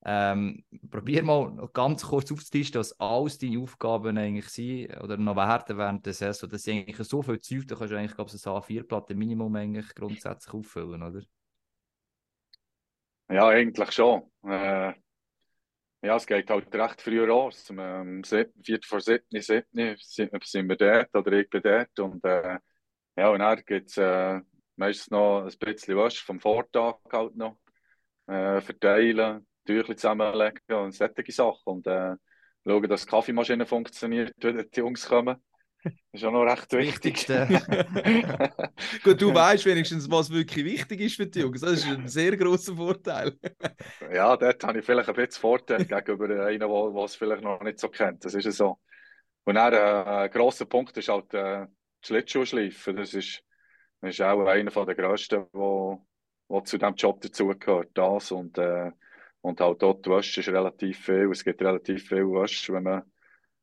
[0.05, 5.77] ähm, probier mal ganz kurz aufzulisten, was alles deine Aufgaben eigentlich sind oder noch werden
[5.77, 6.49] während der Saison.
[6.49, 9.55] Das sind eigentlich so viel Zeug, da kannst du eigentlich, glaube ich, ein A4-Platte Minimum
[9.55, 11.21] eigentlich grundsätzlich auffüllen, oder?
[13.29, 14.23] Ja, eigentlich schon.
[14.43, 14.93] Äh,
[16.03, 17.69] ja, es geht halt recht früh raus.
[17.69, 21.99] Um Viertel vor sieben, sieben sind, wir dort oder ich bin dort.
[21.99, 22.59] Und, äh,
[23.15, 24.41] ja, und dann gibt es äh,
[24.75, 27.57] meistens noch ein bisschen was vom Vortag halt noch
[28.27, 31.61] äh, verteilen Tücher zusammenlegen und solche Sachen.
[31.63, 32.15] Und äh,
[32.65, 35.41] schauen, dass die Kaffeemaschine funktioniert, wenn die Jungs kommen.
[35.83, 37.27] Das ist auch noch recht wichtig.
[39.03, 41.61] Gut, du weißt wenigstens, was wirklich wichtig ist für die Jungs.
[41.61, 43.37] Das ist ein sehr großer Vorteil.
[44.13, 47.79] ja, dort habe ich vielleicht ein bisschen Vorteil gegenüber einem, der es vielleicht noch nicht
[47.79, 48.23] so kennt.
[48.23, 48.79] Das ist so.
[49.43, 51.69] Und dann, äh, ein grosser Punkt ist halt äh, das
[52.07, 52.95] Schlittschuhschleifen.
[52.95, 53.43] Das ist,
[54.01, 57.89] das ist auch einer der grössten, der zu diesem Job dazugehört.
[57.93, 58.91] Das und äh,
[59.43, 61.29] und halt dort Wäsche ist relativ viel.
[61.31, 63.03] Es gibt relativ viel Wäsche, wenn man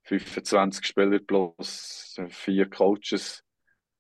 [0.05, 3.45] 25 Spieler plus vier Coaches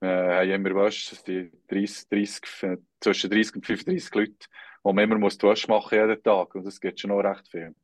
[0.00, 1.16] äh, haben immer Wäsche.
[1.26, 4.46] Die 30, 30, zwischen 30 und 35 Leute,
[4.82, 6.54] wo man immer muss die Wäsche machen jeden Tag.
[6.54, 7.74] Und das gibt schon noch recht viel.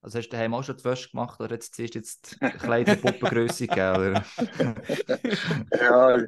[0.00, 3.66] Also hast du daheim auch schon die Wäsche gemacht oder jetzt du jetzt kleine Puppengröße
[3.66, 4.22] gegeben?
[5.72, 6.18] ja,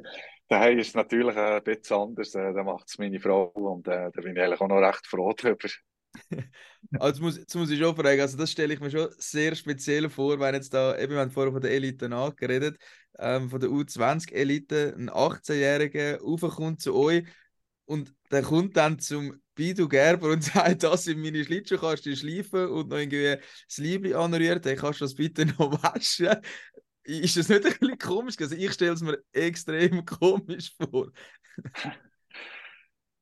[0.49, 2.35] daheim ist es natürlich ein bisschen anders.
[2.35, 5.07] Äh, da macht es meine Frau und äh, da bin ich eigentlich auch noch recht
[5.07, 5.69] froh drüber.
[6.99, 10.39] also jetzt muss, ich schon fragen, also das stelle ich mir schon sehr speziell vor,
[10.39, 12.77] wenn jetzt da, eben wir haben vorher von der Elite nachgeredet,
[13.19, 17.25] ähm, von der U20-Elite, ein 18-Jähriger raufkommt zu euch
[17.85, 22.67] und der kommt dann zum Bidu Gerber und sagt, das sind meine Schlittschuhe, kannst schleifen
[22.67, 23.37] und noch irgendwie
[23.67, 26.29] das Liebling anrühren, dann kannst du das bitte noch waschen.
[27.03, 28.35] Ist das nicht ein bisschen komisch?
[28.39, 31.11] Also ich stelle es mir extrem komisch vor.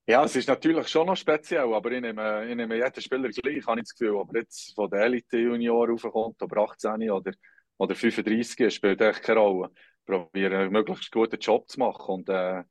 [0.10, 3.68] Ja, es ist natürlich schon noch speziell, aber ich nehme, ich nehme jeden Spieler gleich,
[3.68, 4.18] habe ich das Gefühl.
[4.20, 7.32] Aber jetzt von der Elite-Junior raufkommt, oder 18 oder,
[7.78, 9.70] oder 35, spielt echt keine Rolle.
[10.08, 12.12] Probieren, einen möglichst guten Job zu machen.
[12.12, 12.64] Und äh,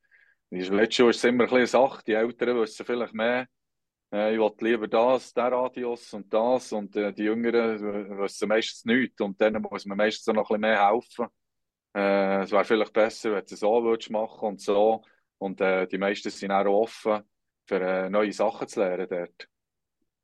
[0.49, 2.03] letztes Jahr ist es immer ein bisschen Sache.
[2.05, 3.47] Die Älteren wissen vielleicht mehr.
[4.11, 6.73] Äh, ich will lieber das, der Radius und das.
[6.73, 9.21] Und äh, die Jüngeren wissen meistens nichts.
[9.21, 11.27] Und dann muss man meistens noch ein bisschen mehr helfen.
[11.95, 15.05] Äh, es wäre vielleicht besser, wenn du es so würdest machen und so.
[15.39, 17.23] Und äh, die meisten sind auch offen,
[17.65, 19.47] für äh, neue Sachen zu lernen dort.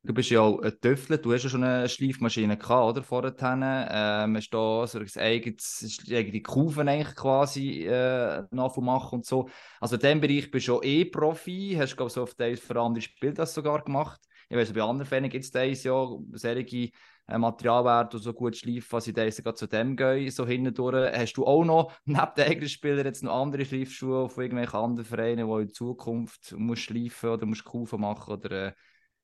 [0.02, 3.02] Du bist ja auch ein Töffler, du hast ja schon eine Schleifmaschine gehabt, oder?
[3.02, 9.48] Vorher ähm, hast da so ein eigenes, eigene Kufen eigentlich quasi äh, nachmachen und so.
[9.80, 12.80] Also in diesem Bereich bist du schon eh Profi, hast glaube so auf der für
[12.80, 14.20] andere Spiel das sogar gemacht.
[14.48, 16.90] Ich weiß, bei anderen Fällen gibt es das ja, solche
[17.28, 21.12] Materialwert und so gut schleifen, was ich denke, zu dem gehen, so hinten durch.
[21.12, 25.06] Hast du auch noch neben den eigenen Spielern jetzt noch andere Schleifschuhe von irgendwelchen anderen
[25.06, 28.72] Vereinen, die in Zukunft musst schleifen oder musst kaufen machen oder äh,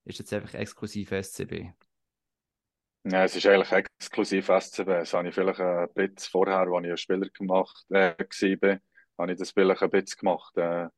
[0.05, 1.71] ist jetzt einfach exklusiv SCB?
[3.05, 4.87] Ja, es ist eigentlich exklusiv SCB.
[4.87, 8.79] Das habe ich vielleicht ein bisschen vorher, als ich Spieler gemacht äh, war,
[9.19, 10.57] habe ich das vielleicht ein bisschen gemacht.
[10.57, 10.89] Äh,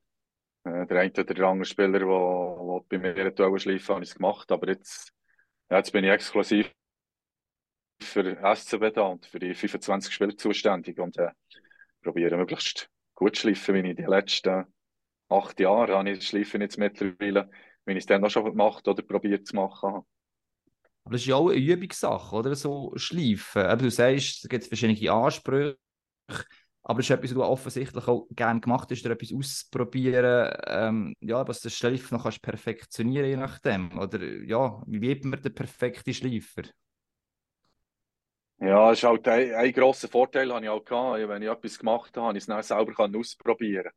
[0.64, 4.50] äh, der eine oder der andere Spieler, der bei mir schleifen, habe ich es gemacht.
[4.50, 5.12] Aber jetzt,
[5.70, 6.72] jetzt bin ich exklusiv
[8.00, 11.30] für SCB da und für die 25 Spieler zuständig und äh,
[12.02, 14.66] probiere möglichst gut zu schleifen, wie ich die letzten
[15.28, 17.50] acht Jahre habe ich Schleifen jetzt mittlerweile,
[17.86, 20.04] wie ich es dann auch schon gemacht oder probiert zu machen
[21.04, 22.54] Aber das ist ja auch eine Übungssache, oder?
[22.54, 23.62] So schleifen.
[23.62, 25.78] Aber du sagst, es gibt verschiedene Ansprüche.
[26.86, 31.46] Aber es ist etwas, was du offensichtlich auch gerne gemacht hast, etwas auszuprobieren, ähm, ja,
[31.48, 33.98] was das Schleifen noch kannst perfektionieren je nachdem.
[33.98, 36.64] Oder ja, wie wird man den perfekten Schleifer?
[38.64, 41.28] Ja, das ist halt ein, ein grosser Vorteil, habe ich auch gehabt.
[41.28, 43.90] Wenn ich etwas gemacht habe, habe ich es dann selber ausprobieren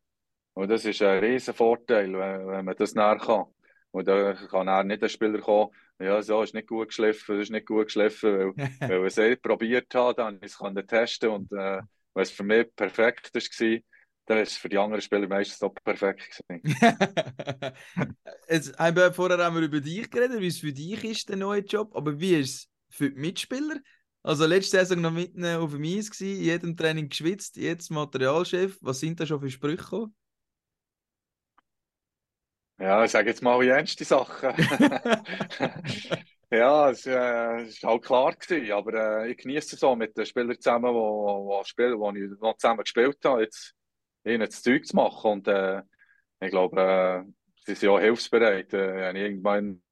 [0.54, 3.46] Und das ist ein riesen Vorteil, wenn, wenn man das näher kann.
[3.92, 7.44] Und da kann er nicht ein Spieler kommen, ja, so ist nicht gut geschliffen, das
[7.44, 11.30] ist nicht gut geschliffen, weil, weil er es eh probiert hat, dann ich es testen
[11.30, 11.80] und äh,
[12.14, 13.78] wenn es für mich perfekt war,
[14.26, 16.44] dann ist es für die anderen Spieler meistens auch perfekt
[18.48, 21.36] Jetzt haben wir vorher haben wir über dich geredet, wie es für dich ist, der
[21.36, 23.76] neue Job, aber wie ist es für die Mitspieler?
[24.28, 28.76] Also letzte Saison noch mitten auf dem Eis gewesen, jedem Training geschwitzt, jetzt Materialchef.
[28.82, 30.14] Was sind da schon für Sprüche gekommen?
[32.78, 34.50] Ja, ich sage jetzt mal ernste Sachen.
[36.50, 40.24] Ja, es war äh, halt klar, gewesen, aber äh, ich genieße es so mit den
[40.24, 43.74] Spielern zusammen, wo, wo, spielen, wo ich noch zusammen gespielt habe, jetzt
[44.24, 45.30] ihnen das Zeug zu machen.
[45.30, 45.82] Und äh,
[46.40, 47.30] ich glaube, äh,
[47.66, 48.72] sie sind auch hilfsbereit.
[48.72, 49.82] Äh, wenn ich irgendwann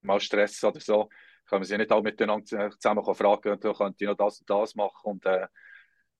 [0.00, 1.10] mal Stress oder so,
[1.48, 4.74] können wir sie nicht alle miteinander zusammen fragen, da könnte ich noch das und das
[4.74, 5.00] machen.
[5.02, 5.46] Und äh,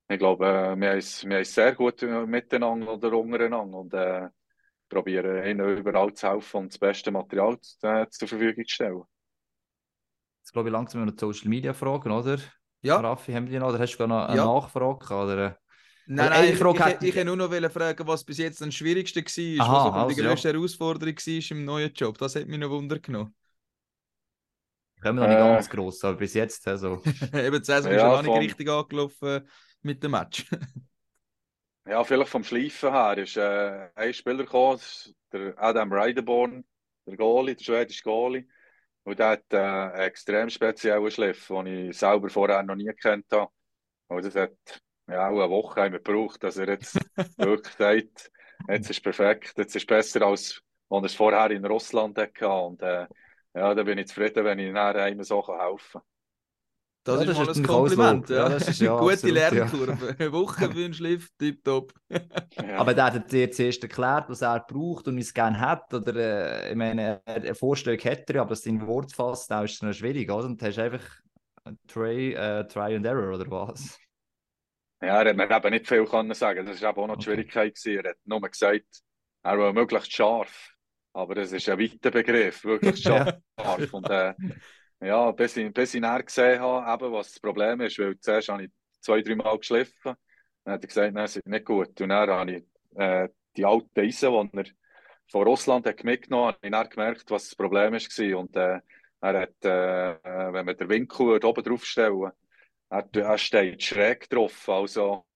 [0.09, 3.95] ich glaube, äh, wir haben es, wir haben es sehr gut miteinander oder untereinander und
[3.95, 4.29] äh,
[4.89, 9.03] probieren ihnen überall zu helfen und das beste Material äh, zur Verfügung zu stellen.
[10.41, 12.39] Jetzt glaube ich langsam noch Social Media Fragen, oder?
[12.81, 12.99] Ja.
[13.01, 13.69] Raffi, haben wir noch?
[13.69, 14.47] Oder hast du noch eine ja.
[14.47, 15.15] Nachfrage?
[15.15, 15.59] Oder?
[16.07, 19.67] Nein, nein, ich, ich, ich, ich nur noch fragen, was bis jetzt das Schwierigste war,
[19.67, 20.55] Aha, was so also, die größte ja.
[20.55, 22.17] Herausforderung war im neuen Job.
[22.17, 23.35] Das hat mich noch Wunder genommen.
[25.01, 26.67] Können wir noch nicht äh, ganz gross, aber bis jetzt.
[26.67, 27.03] Also.
[27.35, 29.49] Eben, die Saison ja, ist ja noch nicht richtig angelaufen
[29.83, 30.47] mit dem Match.
[31.87, 34.81] ja, vielleicht vom Schleifen her ist äh, ein Spieler gekommen,
[35.33, 36.65] der Adam Rideborn,
[37.07, 38.47] der Goalie, der schwedische Goalie.
[39.05, 43.27] Und der hat äh, einen extrem speziellen Schliff, den ich selber vorher noch nie gekannt
[43.33, 43.51] habe.
[44.09, 46.99] Und das hat ja, auch eine Woche gebraucht, dass er jetzt
[47.39, 48.31] wirklich sagt,
[48.69, 52.49] jetzt ist perfekt, jetzt ist besser als als er es vorher in Russland hatte.
[52.49, 53.07] Und äh,
[53.55, 56.03] ja, da bin ich zufrieden, wenn ich nachher einem so helfen kann.
[57.05, 58.29] Das, ja, ist das ist ein Kompliment.
[58.29, 58.37] Ja.
[58.37, 58.49] ja.
[58.51, 60.07] das ist ja, Gute absolut, Lernkurve.
[60.07, 60.15] Ja.
[60.19, 61.95] Eine Woche für einen Schliff, tipptopp.
[62.11, 62.77] ja.
[62.77, 65.93] Aber der hat dir zuerst erklärt, was er braucht und wie es gerne hat.
[65.95, 69.75] Oder äh, ich meine, eine Vorstellung hätte er, aber das in Wort fasst, da ist
[69.75, 70.31] es noch schwierig.
[70.31, 70.45] Oder?
[70.45, 71.05] Und du hast einfach
[71.87, 73.99] try, uh, try and Error oder was?
[75.01, 76.67] Ja, er hat mir eben nicht viel können sagen.
[76.67, 77.75] Das war auch noch die Schwierigkeit.
[77.75, 78.05] Gewesen.
[78.05, 79.03] Er hat nur gesagt,
[79.45, 80.75] er will möglichst scharf.
[81.19, 83.35] Aber das ist ein weiter Begriff, wirklich scharf.
[83.93, 84.35] und, äh,
[85.01, 88.49] ja, bis ich, bis ich näher gesehen habe, eben, was das Problem ist, weil zuerst
[88.49, 90.15] habe ich zwei, drei Mal geschliffen.
[90.63, 92.01] Dann hat er gesagt, nein, ist nicht gut.
[92.01, 92.65] Und dann habe ich
[92.95, 94.65] äh, die alten Eisen, die er
[95.29, 98.39] von Russland hat mitgenommen hat, habe ich dann gemerkt, was das Problem war.
[98.39, 98.81] Und äh,
[99.21, 102.31] er hat, äh, wenn man den Winkel oben drauf stellen
[102.91, 104.69] er, er steht schräg drauf.
[104.69, 105.27] Also,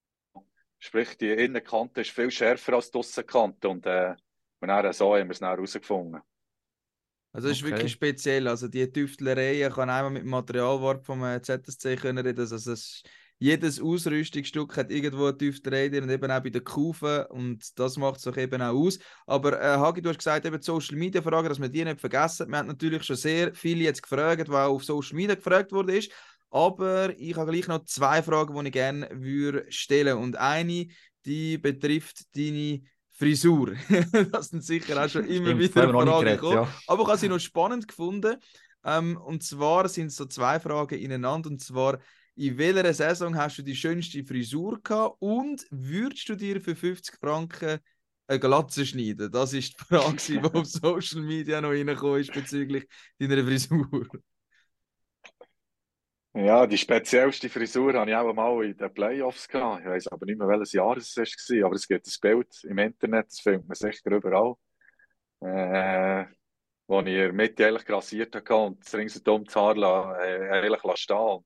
[0.79, 3.67] sprich, die Innenkante ist viel schärfer als die Aussenkante.
[3.67, 4.15] Und, äh,
[4.63, 6.21] und dann, so haben wir es dann herausgefunden.
[7.33, 7.65] Also das okay.
[7.67, 8.47] ist wirklich speziell.
[8.47, 12.39] Also die Tüftlerei kann einmal mit dem Materialwart vom äh, ZSC können reden.
[12.39, 13.03] Also es,
[13.39, 18.19] jedes Ausrüstungsstück hat irgendwo eine Tüftlerei und eben auch bei den Kufen und das macht
[18.19, 18.99] es auch eben auch aus.
[19.27, 21.99] Aber äh, Hagi, du hast gesagt, eben die Social Media Fragen, dass wir die nicht
[21.99, 22.47] vergessen.
[22.47, 26.09] Wir haben natürlich schon sehr viele jetzt gefragt, weil auf Social Media gefragt wurde ist.
[26.51, 30.19] Aber ich habe gleich noch zwei Fragen, die ich gerne würde stellen.
[30.19, 30.87] Und eine,
[31.25, 32.83] die betrifft deine
[33.13, 33.75] Frisur.
[34.31, 36.55] das sind sicher auch schon immer Stimmt, wieder Fragen gekommen.
[36.55, 36.73] Ja.
[36.87, 38.37] Aber ich habe sie noch spannend gefunden.
[38.83, 41.49] Ähm, und zwar sind es so zwei Fragen ineinander.
[41.49, 41.99] Und zwar,
[42.35, 47.15] in welcher Saison hast du die schönste Frisur gehabt und würdest du dir für 50
[47.19, 47.79] Franken
[48.27, 49.31] eine Glatze schneiden?
[49.31, 52.87] Das ist die Frage, die auf Social Media noch reingekommen ist bezüglich
[53.19, 54.07] deiner Frisur.
[56.35, 59.81] Ja, die speziellste Frisur hatte ich auch mal in den Playoffs gehabt.
[59.81, 62.77] Ich weiß aber nicht mehr, welches Jahr es war, aber es gibt ein Bild im
[62.79, 64.55] Internet, das findet man sicher überall.
[65.41, 66.25] Äh,
[66.87, 70.49] wo ich in der Mitte eigentlich grassiert habe und das ringsum das Haar la, äh,
[70.49, 71.45] eigentlich stehen und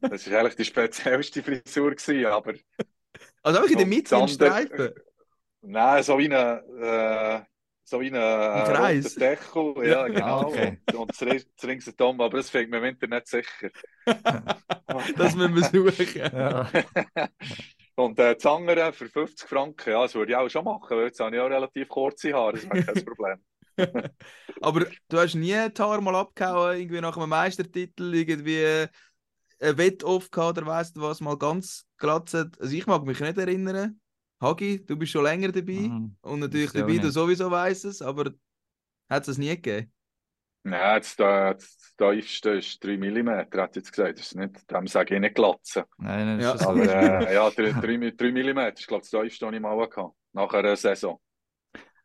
[0.00, 2.54] das war eigentlich die speziellste Frisur, gewesen, aber...
[3.42, 4.92] Also auch in der Mitte ein Streifen?
[5.62, 7.44] Nein, so wie eine...
[7.46, 7.51] Äh,
[7.92, 9.14] so wie ein, ein Kreis.
[9.16, 10.46] Deckel, ja, genau.
[10.46, 10.78] Okay.
[10.94, 13.68] Und, das ringsum, aber das fängt mir im Internet sicher.
[15.16, 16.32] das müssen wir suchen.
[16.32, 16.70] Ja.
[17.96, 21.04] und äh, das andere für 50 Franken, ja, das würde ich auch schon machen, weil
[21.04, 23.38] jetzt habe ich auch relativ kurze Haare, das wäre kein Problem.
[24.62, 28.88] aber du hast nie ein Haar mal abgehauen, irgendwie nach einem Meistertitel, irgendwie
[29.60, 32.34] ein Wettoff gehabt oder weißt du was, mal ganz glatt.
[32.34, 34.00] Also ich mag mich nicht erinnern.
[34.42, 36.16] Hagi, du bist schon länger dabei mhm.
[36.20, 38.32] und natürlich dabei, du sowieso weißt es, aber
[39.08, 39.92] hat es nie gegeben?
[40.64, 44.18] Nein, das, das, das tiefste ist 3 mm, hat jetzt gesagt.
[44.18, 45.84] Das ist nicht, dem sage ich nicht glatzen.
[45.98, 46.68] Nein, nein, das ja.
[46.68, 49.80] Aber äh, ja, 3, 3, 3 mm ist, glaube ich, das tiefste, was ich mal
[49.80, 51.20] hatte, nach einer Saison.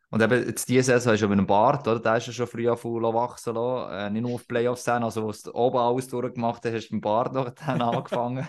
[0.09, 1.99] Und eben jetzt diese Saison ist ja mit einem Bart, oder?
[1.99, 3.93] Der ist ja schon früh auf faul wachsen lassen.
[3.93, 6.95] Äh, nicht nur auf Playoffs sein, also was du oben alles durchgemacht hast, hast du
[6.95, 8.47] mit dem Bart noch dann angefangen.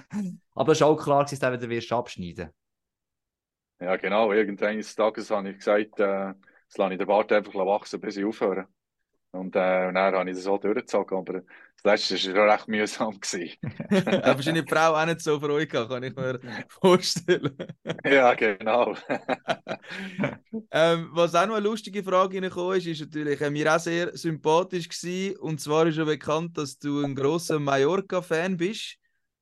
[0.55, 2.51] Aber es war auch klar, dass du wieder wirst abschneiden
[3.81, 4.33] ja, genau.
[4.33, 6.35] Irgendwann eines Tages habe ich gesagt, äh,
[6.77, 8.67] lasse ich den Bart einfach wachsen, bis ich aufhöre.
[9.31, 11.19] Und, äh, und dann habe ich das auch durchgezogen.
[11.19, 11.43] Aber
[11.83, 13.21] das letzte war recht mühsam.
[13.91, 17.57] da wahrscheinlich die Frau auch nicht so Freude gehabt, kann ich mir vorstellen.
[18.05, 18.95] ja, genau.
[20.71, 24.17] ähm, was auch noch eine lustige Frage reingekommen ist, ist natürlich, äh, mir auch sehr
[24.17, 25.37] sympathisch gewesen.
[25.39, 28.97] Und zwar ist schon bekannt, dass du ein großer Mallorca-Fan bist.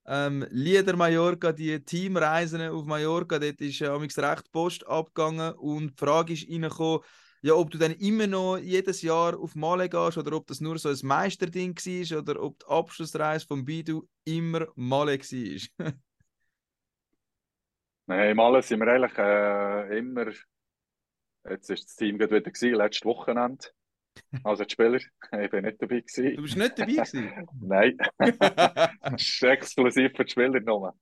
[0.08, 6.04] Ähm, Lieder Mallorca, die Teamreisen auf Mallorca, dort ist äh, recht Post abgegangen und die
[6.04, 7.00] Frage ist reingekommen,
[7.42, 10.78] ja, ob du dann immer noch jedes Jahr auf Male gehst oder ob das nur
[10.78, 15.92] so ein Meisterding war oder ob die Abschlussreise von Bidu immer Male war.
[18.06, 20.26] Nein, Male sind wir eigentlich äh, immer.
[21.48, 23.68] Jetzt war das Team gerade wieder gewesen, letztes Wochenende.
[24.42, 24.96] Also die Spieler,
[25.40, 26.36] ich bin nicht dabei gewesen.
[26.36, 27.48] Du bist nicht dabei gewesen?
[27.60, 27.96] Nein.
[28.18, 30.94] das ist exklusiv für die Spieler nur.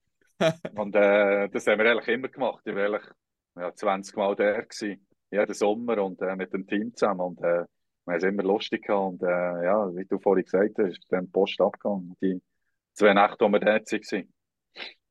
[0.74, 2.62] Und äh, das haben wir eigentlich immer gemacht.
[2.66, 3.06] Ich war eigentlich
[3.56, 7.20] ja, 20 Mal der gewesen, jeden Sommer und äh, mit dem Team zusammen.
[7.20, 7.64] Und äh,
[8.04, 9.12] wir haben es immer lustig gehabt.
[9.12, 12.16] Und äh, ja, wie du vorhin gesagt hast, ist dann die Post abgegangen.
[12.20, 12.40] Die
[12.94, 14.34] zwei Nächte, wo wir da waren.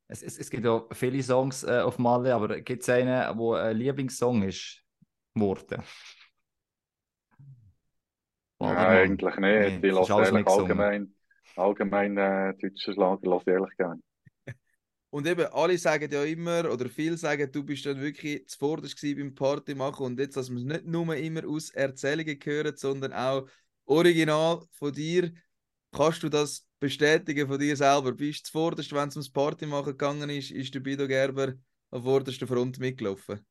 [0.08, 3.64] Es, es, es gibt ja viele Songs äh, auf Malle, aber gibt es einen, der
[3.64, 4.84] ein Lieblingssong ist
[5.34, 5.82] geworden?
[8.64, 9.82] Nein, eigentlich nicht.
[9.82, 11.14] Nee, ich lasse ehrlich allgemein,
[11.55, 14.01] allgemein äh, deutschen Schlager lasse ich ehrlich gerne.
[15.09, 19.36] Und eben, alle sagen ja immer, oder viele sagen, du bist dann wirklich zuvorderst beim
[19.36, 23.47] Party machen und jetzt, dass man es nicht nur immer aus Erzählungen hören, sondern auch
[23.86, 25.32] original von dir.
[25.91, 28.11] Kannst du das bestätigen von dir selber?
[28.14, 31.53] Bist du zuvorderst, wenn es ums Party machen gegangen ist, ist der Bido Gerber
[31.91, 33.45] auf vorderster Front mitgelaufen?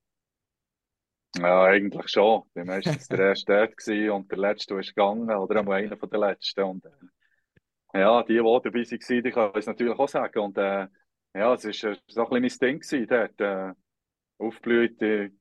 [1.38, 2.42] Ja, eigentlich schon.
[2.50, 6.10] Ich war meistens der erste dort und der letzte ist gegangen, oder einmal einer von
[6.10, 6.62] den letzten.
[6.62, 10.38] Und, äh, ja, die, die dabei waren, die können es natürlich auch sagen.
[10.38, 10.88] Und äh,
[11.34, 13.40] ja, es war so ein bisschen mein Ding dort.
[13.40, 13.74] Äh,
[14.38, 15.38] aufblüht in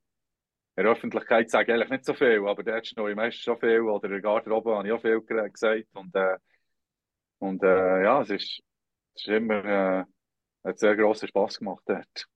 [0.75, 3.81] der Öffentlichkeit sage ich eigentlich nicht so viel, aber dort ist noch meistens schon viel.
[3.81, 5.87] Oder in der Garderobe habe ich auch viel gesagt.
[5.93, 6.37] Und, äh,
[7.39, 8.61] und äh, ja, es ist,
[9.15, 10.05] es ist immer äh,
[10.63, 12.27] hat sehr grossen Spass gemacht dort.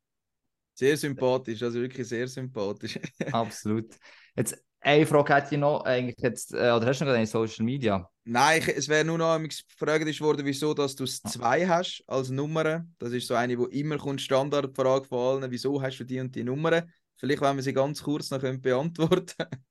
[0.75, 2.99] Sehr sympathisch, also wirklich sehr sympathisch.
[3.31, 3.95] Absolut.
[4.35, 7.65] Jetzt eine Frage hätte ich noch, eigentlich jetzt, äh, oder hast du noch eine Social
[7.65, 8.07] Media?
[8.25, 11.29] Nein, ich, es wäre nur noch gefragt worden, wieso dass du es ah.
[11.29, 12.85] zwei hast als Nummer.
[12.99, 16.35] Das ist so eine, die immer kommt, Standardfrage von allen, wieso hast du die und
[16.35, 16.83] die Nummer?
[17.15, 19.45] Vielleicht, wenn wir sie ganz kurz noch beantworten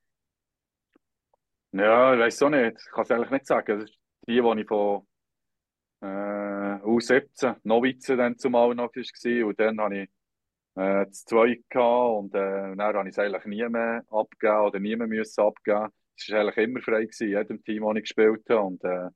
[1.72, 2.76] Ja, ich weiß auch nicht.
[2.78, 3.80] Ich kann es eigentlich nicht sagen.
[3.80, 3.98] Das ist
[4.28, 5.06] die, die ich von
[6.00, 6.06] äh,
[6.84, 9.46] U17, Novize dann zumal noch war.
[9.46, 10.08] Und dann habe ich
[10.76, 14.80] äh, das zwei gehabt und äh, dann habe ich es eigentlich nie mehr abgegeben oder
[14.80, 15.88] nie mehr müssen abgeben.
[16.16, 19.08] Es war eigentlich immer frei gewesen, jedem Team, das ich gespielt habe und äh,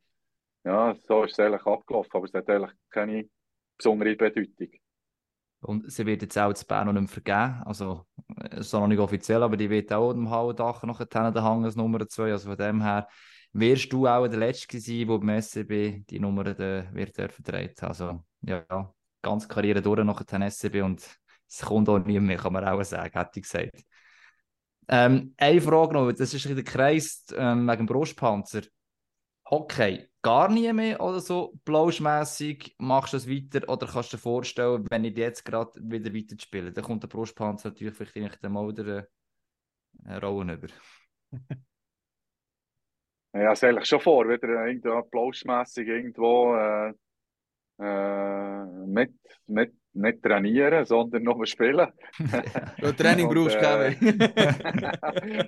[0.64, 3.28] ja, so ist es eigentlich abgelaufen, aber es hat eigentlich keine
[3.76, 4.68] besondere Bedeutung.
[5.60, 8.04] Und sie wird jetzt auch zu Bern noch nicht vergeben, also
[8.52, 12.06] ist noch nicht offiziell, aber die wird auch im Hauendach noch den Hang als Nummer
[12.06, 13.08] 2, also von dem her
[13.52, 17.86] wirst du auch der Letzte sein, der beim SCB die Nummer wird vertreten.
[17.86, 21.18] Also ja, ganz Karriere durch nach dem SCB und
[21.48, 23.82] es kommt auch nie mehr, kann man auch sagen, hätte ich gesagt.
[24.88, 28.62] Ähm, eine Frage noch, das ist der Kreis ähm, wegen dem Brustpanzer.
[29.50, 34.22] Hockey, gar nie mehr oder so blauschmässig machst du es weiter oder kannst du dir
[34.22, 38.52] vorstellen, wenn ich jetzt gerade wieder weiter spiele, dann kommt der Brustpanzer natürlich vielleicht in
[38.52, 39.06] mal wieder
[40.04, 40.68] eine Rolle über.
[43.32, 46.92] ja, es eigentlich schon vor, wieder irgendwo blauschmässig irgendwo äh,
[47.78, 49.14] äh, mit,
[49.46, 51.88] mit nicht trainieren, sondern nur spielen.
[52.78, 53.66] ja, Training brauchst du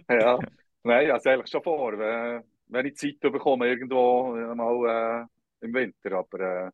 [0.09, 0.39] äh, ja,
[0.83, 1.99] nein, also eigentlich schon vor.
[1.99, 5.27] Wenn, wenn ich Zeit bekomme, irgendwo mal
[5.61, 6.13] äh, im Winter.
[6.13, 6.71] Aber äh,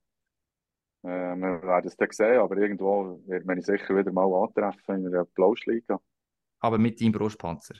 [1.06, 2.38] äh, wir werden es dann sehen.
[2.38, 6.00] Aber irgendwo wird man sicher wieder mal antreffen in der Blauschliga.
[6.60, 7.74] Aber mit deinem Brustpanzer?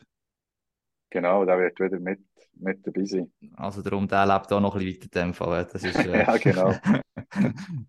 [1.10, 2.20] Genau, der wird wieder mit,
[2.54, 3.32] mit dabei sein.
[3.54, 5.68] Also darum, der lebt auch noch ein bisschen weiter in dem Fall.
[5.72, 6.18] Das ist, äh...
[6.18, 6.74] ja, genau.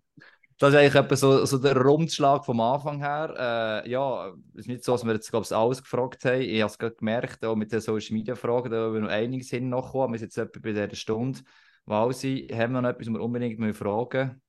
[0.58, 3.82] das ist eigentlich so, so der Rundschlag vom Anfang her.
[3.84, 6.42] Äh, ja, es ist nicht so, dass wir jetzt, glaube ich, alles gefragt haben.
[6.42, 9.08] Ich habe es gerade gemerkt, auch mit den Social Media Fragen, da haben wir noch
[9.08, 10.14] einiges hin noch kommen.
[10.14, 11.40] Wir sind jetzt etwa bei dieser Stunde.
[11.86, 14.40] Walsi, haben wir noch etwas, was wir unbedingt fragen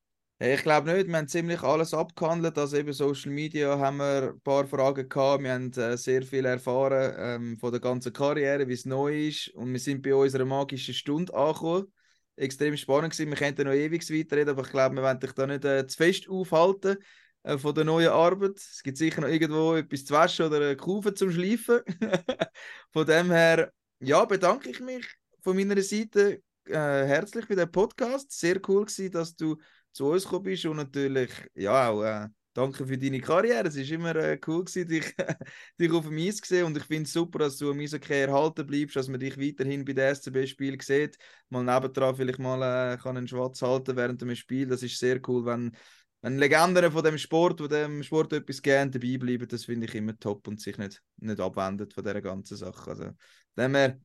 [0.41, 2.57] ich glaube nicht, wir haben ziemlich alles abgehandelt.
[2.57, 5.43] Also eben Social Media haben wir ein paar Fragen gehabt.
[5.43, 9.49] Wir haben äh, sehr viel erfahren ähm, von der ganzen Karriere, wie es neu ist.
[9.49, 11.91] Und wir sind bei unserer magischen Stunde angekommen.
[12.40, 13.30] Extrem spannend gewesen.
[13.30, 15.98] Wir könnten noch ewig weiterreden, aber ich glaube, wir wollen dich da nicht äh, zu
[15.98, 16.98] fest aufhalten
[17.44, 18.58] äh, von der neuen Arbeit.
[18.58, 21.82] Es gibt sicher noch irgendwo etwas zu waschen oder eine Kufe zum Schleifen.
[22.92, 25.06] von dem her, ja, bedanke ich mich
[25.42, 28.32] von meiner Seite äh, herzlich für den Podcast.
[28.32, 29.58] Sehr cool gewesen, dass du
[29.92, 32.28] zu uns gekommen bist und natürlich, ja, auch äh,
[32.60, 33.68] danke für deine Karriere.
[33.68, 35.16] Es war immer äh, cool, gewesen, dich,
[35.80, 38.22] dich auf dem Eis zu sehen und ich finde es super, dass du am Eishockey
[38.22, 41.18] erhalten bleibst, dass man dich weiterhin bei den SCB-Spielen sieht.
[41.49, 44.68] Mal nebendran vielleicht mal äh, kann einen Schwarz halten während dem Spiel.
[44.68, 45.76] Das ist sehr cool, wenn,
[46.22, 49.47] wenn Legenden von dem Sport, von dem Sport etwas gerne dabei bleiben.
[49.47, 52.89] Das finde ich immer top und sich nicht, nicht abwendet von dieser ganzen Sache.
[52.91, 53.12] Also,
[53.57, 53.99] dem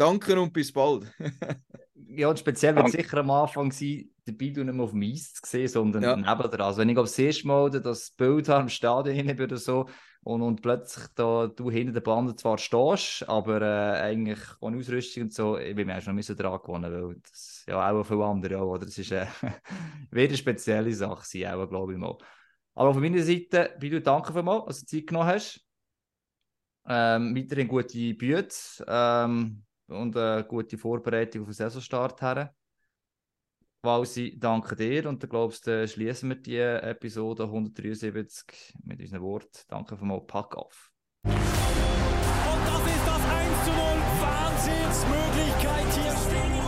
[0.00, 1.12] danke und bis bald.
[2.08, 5.42] ja, und speziell wird sicher am Anfang sein, dabei nicht mehr auf dem Eis zu
[5.44, 6.16] sehen, sondern ja.
[6.16, 6.60] nebendran.
[6.60, 9.86] Also wenn ich das erste Mal das Bild habe im Stadion hinten oder so
[10.22, 15.24] und, und plötzlich da du hinter der Bande zwar stehst, aber äh, eigentlich ohne Ausrüstung
[15.24, 18.58] und so, ich bin mir schon müssen dran gewonnen, weil das ja auch viele andere
[18.58, 18.86] auch, oder?
[18.86, 19.26] Das ist äh,
[20.12, 22.16] eine spezielle Sache sein, auch, glaube ich mal.
[22.74, 25.60] Aber von meiner Seite, bitte danke für mal, dass du Zeit genommen hast.
[26.86, 28.54] Ähm, weiterhin gute Büte
[28.86, 32.54] ähm, und eine gute Vorbereitung auf den Saisonstart her.
[33.82, 39.58] Walsi, danke dir und dann glaubst du, schließen wir die Episode 173 mit unseren Worten.
[39.68, 40.90] Danke für mal, pack auf.
[41.24, 41.42] Und das
[42.86, 43.78] ist das 1 zu 0.
[44.20, 46.59] Wahnsinnsmöglichkeit hier stehen.